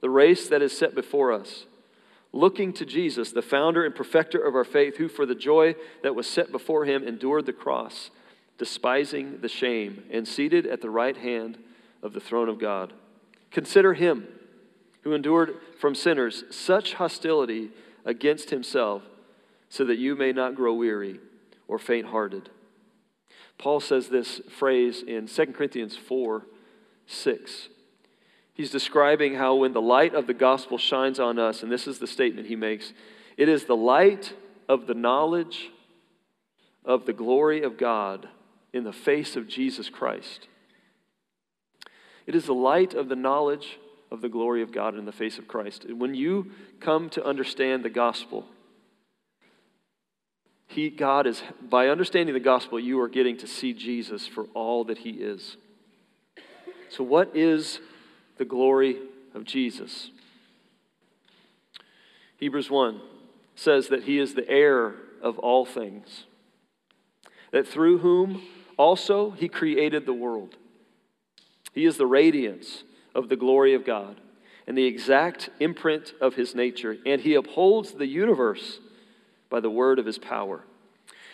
the 0.00 0.10
race 0.10 0.48
that 0.48 0.62
is 0.62 0.76
set 0.76 0.94
before 0.94 1.32
us, 1.32 1.66
looking 2.32 2.72
to 2.72 2.86
Jesus, 2.86 3.30
the 3.30 3.42
founder 3.42 3.84
and 3.84 3.94
perfecter 3.94 4.38
of 4.38 4.54
our 4.54 4.64
faith, 4.64 4.96
who 4.96 5.08
for 5.08 5.26
the 5.26 5.34
joy 5.34 5.74
that 6.02 6.14
was 6.14 6.26
set 6.26 6.50
before 6.50 6.84
him 6.84 7.06
endured 7.06 7.46
the 7.46 7.52
cross, 7.52 8.10
despising 8.58 9.40
the 9.42 9.48
shame, 9.48 10.04
and 10.10 10.26
seated 10.26 10.66
at 10.66 10.80
the 10.80 10.90
right 10.90 11.16
hand 11.16 11.58
of 12.02 12.14
the 12.14 12.20
throne 12.20 12.48
of 12.48 12.58
God. 12.58 12.92
Consider 13.50 13.94
him 13.94 14.26
who 15.02 15.14
endured 15.14 15.54
from 15.78 15.94
sinners 15.94 16.44
such 16.50 16.94
hostility 16.94 17.70
against 18.04 18.50
himself, 18.50 19.02
so 19.68 19.84
that 19.84 19.98
you 19.98 20.16
may 20.16 20.32
not 20.32 20.54
grow 20.54 20.74
weary 20.74 21.20
or 21.68 21.78
faint 21.78 22.06
hearted. 22.06 22.50
Paul 23.62 23.78
says 23.78 24.08
this 24.08 24.40
phrase 24.58 25.04
in 25.06 25.28
2 25.28 25.46
Corinthians 25.46 25.96
4 25.96 26.44
6. 27.06 27.68
He's 28.54 28.72
describing 28.72 29.34
how 29.34 29.54
when 29.54 29.72
the 29.72 29.80
light 29.80 30.14
of 30.14 30.26
the 30.26 30.34
gospel 30.34 30.78
shines 30.78 31.20
on 31.20 31.38
us, 31.38 31.62
and 31.62 31.70
this 31.70 31.86
is 31.86 32.00
the 32.00 32.08
statement 32.08 32.48
he 32.48 32.56
makes 32.56 32.92
it 33.36 33.48
is 33.48 33.66
the 33.66 33.76
light 33.76 34.34
of 34.68 34.88
the 34.88 34.94
knowledge 34.94 35.70
of 36.84 37.06
the 37.06 37.12
glory 37.12 37.62
of 37.62 37.78
God 37.78 38.28
in 38.72 38.82
the 38.82 38.92
face 38.92 39.36
of 39.36 39.46
Jesus 39.46 39.88
Christ. 39.88 40.48
It 42.26 42.34
is 42.34 42.46
the 42.46 42.54
light 42.54 42.94
of 42.94 43.08
the 43.08 43.14
knowledge 43.14 43.78
of 44.10 44.22
the 44.22 44.28
glory 44.28 44.62
of 44.62 44.72
God 44.72 44.96
in 44.96 45.04
the 45.04 45.12
face 45.12 45.38
of 45.38 45.46
Christ. 45.46 45.86
When 45.88 46.14
you 46.14 46.50
come 46.80 47.08
to 47.10 47.24
understand 47.24 47.84
the 47.84 47.90
gospel, 47.90 48.44
he, 50.72 50.90
God 50.90 51.26
is, 51.26 51.42
by 51.60 51.88
understanding 51.88 52.34
the 52.34 52.40
gospel, 52.40 52.80
you 52.80 53.00
are 53.00 53.08
getting 53.08 53.36
to 53.38 53.46
see 53.46 53.72
Jesus 53.72 54.26
for 54.26 54.44
all 54.54 54.84
that 54.84 54.98
he 54.98 55.10
is. 55.10 55.56
So, 56.88 57.04
what 57.04 57.36
is 57.36 57.80
the 58.38 58.44
glory 58.44 58.96
of 59.34 59.44
Jesus? 59.44 60.10
Hebrews 62.38 62.70
1 62.70 63.00
says 63.54 63.88
that 63.88 64.04
he 64.04 64.18
is 64.18 64.34
the 64.34 64.48
heir 64.48 64.94
of 65.22 65.38
all 65.38 65.64
things, 65.64 66.24
that 67.52 67.68
through 67.68 67.98
whom 67.98 68.42
also 68.76 69.30
he 69.30 69.48
created 69.48 70.06
the 70.06 70.12
world. 70.12 70.56
He 71.72 71.86
is 71.86 71.96
the 71.96 72.06
radiance 72.06 72.82
of 73.14 73.28
the 73.28 73.36
glory 73.36 73.74
of 73.74 73.84
God 73.84 74.20
and 74.66 74.76
the 74.76 74.86
exact 74.86 75.50
imprint 75.60 76.14
of 76.20 76.34
his 76.34 76.54
nature, 76.54 76.96
and 77.06 77.20
he 77.20 77.34
upholds 77.34 77.92
the 77.92 78.06
universe 78.06 78.78
by 79.52 79.60
the 79.60 79.70
word 79.70 79.98
of 79.98 80.06
his 80.06 80.18
power. 80.18 80.64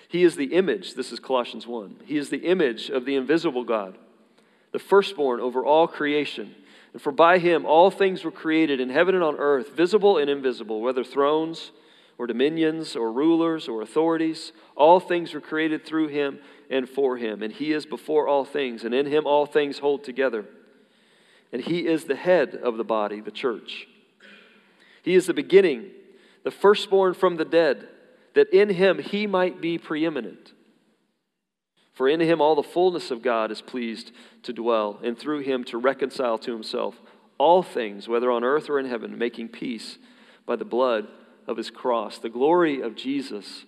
He 0.08 0.24
is 0.24 0.34
the 0.34 0.52
image, 0.52 0.94
this 0.94 1.12
is 1.12 1.20
Colossians 1.20 1.66
1. 1.66 2.00
He 2.04 2.18
is 2.18 2.30
the 2.30 2.38
image 2.38 2.90
of 2.90 3.04
the 3.04 3.14
invisible 3.14 3.62
God, 3.62 3.96
the 4.72 4.80
firstborn 4.80 5.38
over 5.38 5.64
all 5.64 5.86
creation. 5.86 6.54
And 6.92 7.00
for 7.00 7.12
by 7.12 7.38
him 7.38 7.64
all 7.64 7.92
things 7.92 8.24
were 8.24 8.32
created 8.32 8.80
in 8.80 8.90
heaven 8.90 9.14
and 9.14 9.22
on 9.22 9.36
earth, 9.36 9.76
visible 9.76 10.18
and 10.18 10.28
invisible, 10.28 10.80
whether 10.80 11.04
thrones 11.04 11.70
or 12.18 12.26
dominions 12.26 12.96
or 12.96 13.12
rulers 13.12 13.68
or 13.68 13.82
authorities. 13.82 14.52
All 14.74 14.98
things 14.98 15.32
were 15.32 15.40
created 15.40 15.86
through 15.86 16.08
him 16.08 16.40
and 16.68 16.88
for 16.88 17.18
him. 17.18 17.40
And 17.40 17.52
he 17.52 17.72
is 17.72 17.86
before 17.86 18.26
all 18.26 18.44
things, 18.44 18.82
and 18.82 18.92
in 18.92 19.06
him 19.06 19.26
all 19.26 19.46
things 19.46 19.78
hold 19.78 20.02
together. 20.02 20.44
And 21.52 21.62
he 21.62 21.86
is 21.86 22.04
the 22.04 22.16
head 22.16 22.56
of 22.56 22.78
the 22.78 22.84
body, 22.84 23.20
the 23.20 23.30
church. 23.30 23.86
He 25.02 25.14
is 25.14 25.26
the 25.26 25.34
beginning, 25.34 25.90
the 26.42 26.50
firstborn 26.50 27.14
from 27.14 27.36
the 27.36 27.44
dead 27.44 27.88
that 28.38 28.50
in 28.50 28.68
him 28.68 29.00
he 29.00 29.26
might 29.26 29.60
be 29.60 29.78
preeminent. 29.78 30.52
For 31.92 32.08
in 32.08 32.20
him 32.20 32.40
all 32.40 32.54
the 32.54 32.62
fullness 32.62 33.10
of 33.10 33.20
God 33.20 33.50
is 33.50 33.60
pleased 33.60 34.12
to 34.44 34.52
dwell, 34.52 35.00
and 35.02 35.18
through 35.18 35.40
him 35.40 35.64
to 35.64 35.76
reconcile 35.76 36.38
to 36.38 36.52
himself 36.52 36.94
all 37.36 37.64
things, 37.64 38.06
whether 38.06 38.30
on 38.30 38.44
earth 38.44 38.70
or 38.70 38.78
in 38.78 38.86
heaven, 38.86 39.18
making 39.18 39.48
peace 39.48 39.98
by 40.46 40.54
the 40.54 40.64
blood 40.64 41.08
of 41.48 41.56
his 41.56 41.68
cross. 41.68 42.18
The 42.18 42.28
glory 42.28 42.80
of 42.80 42.94
Jesus 42.94 43.64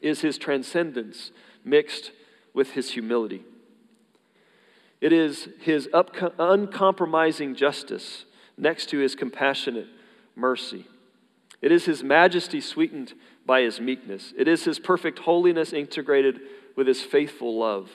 is 0.00 0.22
his 0.22 0.38
transcendence 0.38 1.30
mixed 1.62 2.12
with 2.54 2.70
his 2.70 2.92
humility. 2.92 3.42
It 5.02 5.12
is 5.12 5.50
his 5.60 5.86
uncompromising 5.92 7.56
justice 7.56 8.24
next 8.56 8.86
to 8.86 8.98
his 9.00 9.14
compassionate 9.14 9.88
mercy. 10.34 10.86
It 11.60 11.72
is 11.72 11.84
his 11.84 12.02
majesty 12.02 12.62
sweetened 12.62 13.12
by 13.46 13.62
his 13.62 13.80
meekness. 13.80 14.32
It 14.36 14.48
is 14.48 14.64
his 14.64 14.78
perfect 14.78 15.20
holiness 15.20 15.72
integrated 15.72 16.40
with 16.76 16.86
his 16.86 17.02
faithful 17.02 17.58
love. 17.58 17.90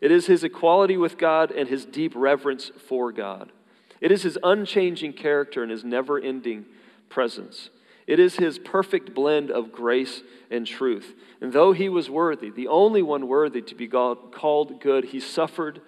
It 0.00 0.10
is 0.10 0.26
his 0.26 0.44
equality 0.44 0.96
with 0.96 1.18
God 1.18 1.50
and 1.50 1.68
his 1.68 1.84
deep 1.84 2.12
reverence 2.14 2.70
for 2.88 3.12
God. 3.12 3.52
It 4.00 4.10
is 4.10 4.22
his 4.22 4.38
unchanging 4.42 5.14
character 5.14 5.62
and 5.62 5.70
his 5.70 5.84
never 5.84 6.18
ending 6.18 6.66
presence. 7.08 7.70
It 8.06 8.18
is 8.18 8.36
his 8.36 8.58
perfect 8.58 9.14
blend 9.14 9.50
of 9.50 9.72
grace 9.72 10.22
and 10.50 10.66
truth. 10.66 11.14
And 11.40 11.52
though 11.52 11.72
he 11.72 11.88
was 11.88 12.10
worthy, 12.10 12.50
the 12.50 12.68
only 12.68 13.00
one 13.00 13.28
worthy 13.28 13.62
to 13.62 13.74
be 13.74 13.88
called 13.88 14.80
good, 14.80 15.06
he 15.06 15.20
suffered 15.20 15.80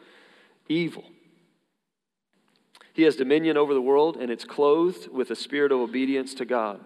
evil. 0.68 1.04
He 2.94 3.02
has 3.02 3.16
dominion 3.16 3.58
over 3.58 3.74
the 3.74 3.82
world, 3.82 4.16
and 4.16 4.30
it's 4.30 4.44
clothed 4.44 5.08
with 5.08 5.30
a 5.30 5.36
spirit 5.36 5.72
of 5.72 5.80
obedience 5.80 6.32
to 6.34 6.46
God. 6.46 6.80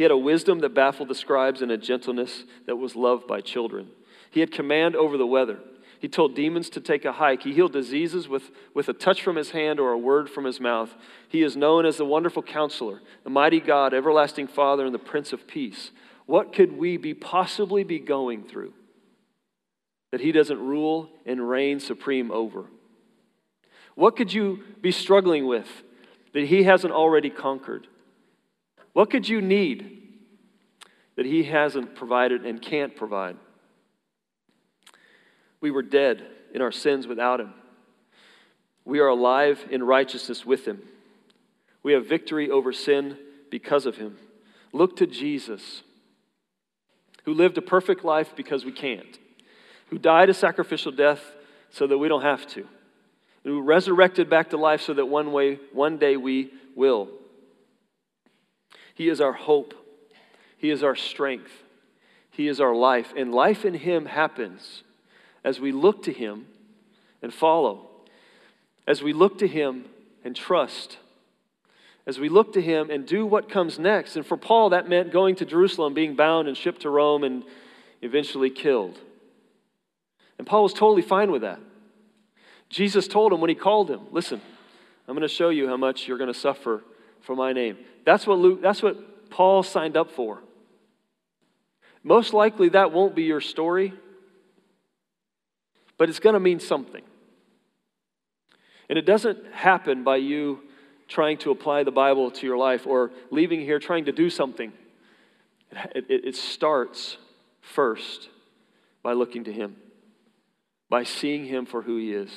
He 0.00 0.04
had 0.04 0.10
a 0.12 0.16
wisdom 0.16 0.60
that 0.60 0.72
baffled 0.72 1.08
the 1.08 1.14
scribes 1.14 1.60
and 1.60 1.70
a 1.70 1.76
gentleness 1.76 2.44
that 2.64 2.76
was 2.76 2.96
loved 2.96 3.26
by 3.26 3.42
children. 3.42 3.90
He 4.30 4.40
had 4.40 4.50
command 4.50 4.96
over 4.96 5.18
the 5.18 5.26
weather. 5.26 5.58
He 5.98 6.08
told 6.08 6.34
demons 6.34 6.70
to 6.70 6.80
take 6.80 7.04
a 7.04 7.12
hike. 7.12 7.42
He 7.42 7.52
healed 7.52 7.74
diseases 7.74 8.26
with, 8.26 8.44
with 8.72 8.88
a 8.88 8.94
touch 8.94 9.22
from 9.22 9.36
his 9.36 9.50
hand 9.50 9.78
or 9.78 9.92
a 9.92 9.98
word 9.98 10.30
from 10.30 10.44
his 10.46 10.58
mouth. 10.58 10.94
He 11.28 11.42
is 11.42 11.54
known 11.54 11.84
as 11.84 11.98
the 11.98 12.06
wonderful 12.06 12.42
counselor, 12.42 13.02
the 13.24 13.28
mighty 13.28 13.60
God, 13.60 13.92
everlasting 13.92 14.46
Father, 14.46 14.86
and 14.86 14.94
the 14.94 14.98
Prince 14.98 15.34
of 15.34 15.46
Peace. 15.46 15.90
What 16.24 16.54
could 16.54 16.78
we 16.78 16.96
be 16.96 17.12
possibly 17.12 17.84
be 17.84 17.98
going 17.98 18.44
through 18.44 18.72
that 20.12 20.22
he 20.22 20.32
doesn't 20.32 20.66
rule 20.66 21.10
and 21.26 21.46
reign 21.46 21.78
supreme 21.78 22.30
over? 22.30 22.64
What 23.96 24.16
could 24.16 24.32
you 24.32 24.60
be 24.80 24.92
struggling 24.92 25.46
with 25.46 25.68
that 26.32 26.44
he 26.44 26.62
hasn't 26.62 26.94
already 26.94 27.28
conquered? 27.28 27.86
What 28.92 29.10
could 29.10 29.28
you 29.28 29.40
need 29.40 29.98
that 31.16 31.26
He 31.26 31.44
hasn't 31.44 31.94
provided 31.94 32.44
and 32.44 32.60
can't 32.60 32.96
provide? 32.96 33.36
We 35.60 35.70
were 35.70 35.82
dead 35.82 36.26
in 36.54 36.62
our 36.62 36.72
sins 36.72 37.06
without 37.06 37.40
Him. 37.40 37.54
We 38.84 39.00
are 39.00 39.08
alive 39.08 39.64
in 39.70 39.82
righteousness 39.82 40.44
with 40.44 40.64
Him. 40.64 40.82
We 41.82 41.92
have 41.92 42.06
victory 42.06 42.50
over 42.50 42.72
sin 42.72 43.18
because 43.50 43.86
of 43.86 43.96
Him. 43.96 44.16
Look 44.72 44.96
to 44.96 45.06
Jesus, 45.06 45.82
who 47.24 47.34
lived 47.34 47.58
a 47.58 47.62
perfect 47.62 48.04
life 48.04 48.34
because 48.36 48.64
we 48.64 48.72
can't, 48.72 49.18
who 49.88 49.98
died 49.98 50.30
a 50.30 50.34
sacrificial 50.34 50.92
death 50.92 51.20
so 51.70 51.86
that 51.86 51.98
we 51.98 52.08
don't 52.08 52.22
have 52.22 52.46
to, 52.48 52.66
who 53.44 53.60
resurrected 53.60 54.30
back 54.30 54.50
to 54.50 54.56
life 54.56 54.80
so 54.80 54.94
that 54.94 55.06
one, 55.06 55.32
way, 55.32 55.58
one 55.72 55.98
day 55.98 56.16
we 56.16 56.52
will. 56.74 57.08
He 58.94 59.08
is 59.08 59.20
our 59.20 59.32
hope. 59.32 59.74
He 60.56 60.70
is 60.70 60.82
our 60.82 60.96
strength. 60.96 61.52
He 62.30 62.48
is 62.48 62.60
our 62.60 62.74
life. 62.74 63.12
And 63.16 63.32
life 63.32 63.64
in 63.64 63.74
Him 63.74 64.06
happens 64.06 64.82
as 65.44 65.60
we 65.60 65.72
look 65.72 66.02
to 66.04 66.12
Him 66.12 66.46
and 67.22 67.32
follow, 67.32 67.88
as 68.86 69.02
we 69.02 69.12
look 69.12 69.38
to 69.38 69.48
Him 69.48 69.86
and 70.24 70.36
trust, 70.36 70.98
as 72.06 72.18
we 72.18 72.28
look 72.28 72.52
to 72.54 72.62
Him 72.62 72.90
and 72.90 73.06
do 73.06 73.24
what 73.24 73.48
comes 73.48 73.78
next. 73.78 74.16
And 74.16 74.26
for 74.26 74.36
Paul, 74.36 74.70
that 74.70 74.88
meant 74.88 75.12
going 75.12 75.36
to 75.36 75.44
Jerusalem, 75.44 75.94
being 75.94 76.14
bound 76.14 76.48
and 76.48 76.56
shipped 76.56 76.82
to 76.82 76.90
Rome, 76.90 77.24
and 77.24 77.44
eventually 78.02 78.50
killed. 78.50 78.98
And 80.38 80.46
Paul 80.46 80.62
was 80.62 80.72
totally 80.72 81.02
fine 81.02 81.30
with 81.30 81.42
that. 81.42 81.60
Jesus 82.70 83.08
told 83.08 83.32
him 83.32 83.40
when 83.40 83.50
he 83.50 83.54
called 83.54 83.90
him, 83.90 84.00
Listen, 84.12 84.40
I'm 85.06 85.14
going 85.14 85.28
to 85.28 85.34
show 85.34 85.50
you 85.50 85.68
how 85.68 85.76
much 85.76 86.06
you're 86.06 86.18
going 86.18 86.32
to 86.32 86.38
suffer 86.38 86.82
for 87.22 87.36
my 87.36 87.52
name. 87.52 87.78
That's 88.04 88.26
what 88.26 88.38
Luke, 88.38 88.62
that's 88.62 88.82
what 88.82 89.30
Paul 89.30 89.62
signed 89.62 89.96
up 89.96 90.10
for. 90.10 90.40
Most 92.02 92.32
likely 92.32 92.70
that 92.70 92.92
won't 92.92 93.14
be 93.14 93.24
your 93.24 93.40
story, 93.40 93.92
but 95.98 96.08
it's 96.08 96.20
going 96.20 96.34
to 96.34 96.40
mean 96.40 96.60
something. 96.60 97.02
And 98.88 98.98
it 98.98 99.06
doesn't 99.06 99.52
happen 99.52 100.02
by 100.02 100.16
you 100.16 100.60
trying 101.08 101.38
to 101.38 101.50
apply 101.50 101.84
the 101.84 101.90
Bible 101.90 102.30
to 102.30 102.46
your 102.46 102.56
life 102.56 102.86
or 102.86 103.10
leaving 103.30 103.60
here 103.60 103.78
trying 103.78 104.06
to 104.06 104.12
do 104.12 104.30
something. 104.30 104.72
It, 105.94 106.06
it, 106.08 106.24
it 106.24 106.36
starts 106.36 107.16
first 107.60 108.28
by 109.02 109.12
looking 109.12 109.44
to 109.44 109.52
Him, 109.52 109.76
by 110.88 111.04
seeing 111.04 111.44
Him 111.44 111.66
for 111.66 111.82
who 111.82 111.98
He 111.98 112.12
is, 112.12 112.30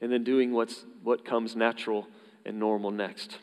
and 0.00 0.10
then 0.10 0.24
doing 0.24 0.52
what's, 0.52 0.84
what 1.02 1.24
comes 1.24 1.54
natural 1.54 2.06
and 2.44 2.58
normal 2.58 2.90
next. 2.90 3.38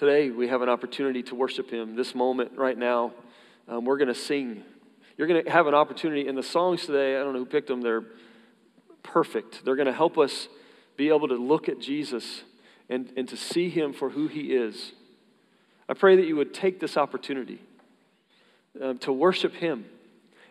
Today, 0.00 0.30
we 0.30 0.48
have 0.48 0.62
an 0.62 0.70
opportunity 0.70 1.22
to 1.24 1.34
worship 1.34 1.70
Him. 1.70 1.94
This 1.94 2.14
moment, 2.14 2.52
right 2.56 2.78
now, 2.78 3.12
um, 3.68 3.84
we're 3.84 3.98
going 3.98 4.08
to 4.08 4.14
sing. 4.14 4.64
You're 5.18 5.28
going 5.28 5.44
to 5.44 5.50
have 5.50 5.66
an 5.66 5.74
opportunity. 5.74 6.26
in 6.26 6.36
the 6.36 6.42
songs 6.42 6.86
today, 6.86 7.16
I 7.16 7.18
don't 7.22 7.34
know 7.34 7.40
who 7.40 7.44
picked 7.44 7.68
them, 7.68 7.82
they're 7.82 8.04
perfect. 9.02 9.62
They're 9.62 9.76
going 9.76 9.88
to 9.88 9.92
help 9.92 10.16
us 10.16 10.48
be 10.96 11.08
able 11.10 11.28
to 11.28 11.34
look 11.34 11.68
at 11.68 11.80
Jesus 11.80 12.44
and, 12.88 13.12
and 13.14 13.28
to 13.28 13.36
see 13.36 13.68
Him 13.68 13.92
for 13.92 14.08
who 14.08 14.26
He 14.26 14.54
is. 14.54 14.92
I 15.86 15.92
pray 15.92 16.16
that 16.16 16.24
you 16.24 16.34
would 16.36 16.54
take 16.54 16.80
this 16.80 16.96
opportunity 16.96 17.60
um, 18.80 18.96
to 19.00 19.12
worship 19.12 19.52
Him. 19.52 19.84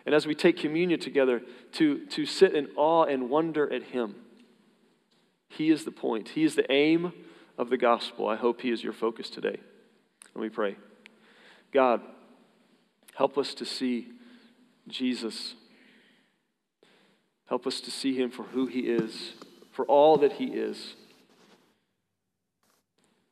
And 0.06 0.14
as 0.14 0.28
we 0.28 0.36
take 0.36 0.58
communion 0.58 1.00
together, 1.00 1.42
to, 1.72 2.06
to 2.06 2.24
sit 2.24 2.54
in 2.54 2.68
awe 2.76 3.02
and 3.02 3.28
wonder 3.28 3.68
at 3.72 3.82
Him. 3.82 4.14
He 5.48 5.70
is 5.70 5.84
the 5.84 5.90
point, 5.90 6.28
He 6.28 6.44
is 6.44 6.54
the 6.54 6.70
aim 6.70 7.12
of 7.60 7.68
the 7.68 7.76
gospel. 7.76 8.26
I 8.26 8.36
hope 8.36 8.62
He 8.62 8.70
is 8.70 8.82
your 8.82 8.94
focus 8.94 9.28
today. 9.28 9.60
Let 10.34 10.42
me 10.42 10.48
pray. 10.48 10.76
God, 11.72 12.00
help 13.14 13.36
us 13.36 13.52
to 13.54 13.66
see 13.66 14.08
Jesus. 14.88 15.54
Help 17.46 17.66
us 17.66 17.82
to 17.82 17.90
see 17.90 18.16
Him 18.16 18.30
for 18.30 18.44
who 18.44 18.66
He 18.66 18.80
is, 18.80 19.34
for 19.72 19.84
all 19.84 20.16
that 20.18 20.32
He 20.32 20.46
is. 20.46 20.94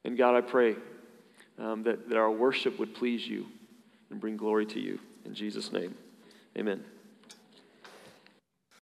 And 0.05 0.19
God, 0.19 0.37
I 0.37 0.43
pray 0.43 0.77
um, 1.59 1.85
that, 1.85 2.11
that 2.11 2.19
our 2.19 2.31
worship 2.31 2.79
would 2.79 2.95
please 2.95 3.27
you 3.27 3.47
and 4.11 4.21
bring 4.21 4.37
glory 4.37 4.67
to 4.67 4.79
you. 4.79 4.99
In 5.25 5.33
Jesus' 5.33 5.73
name, 5.73 5.95
amen. 6.57 6.85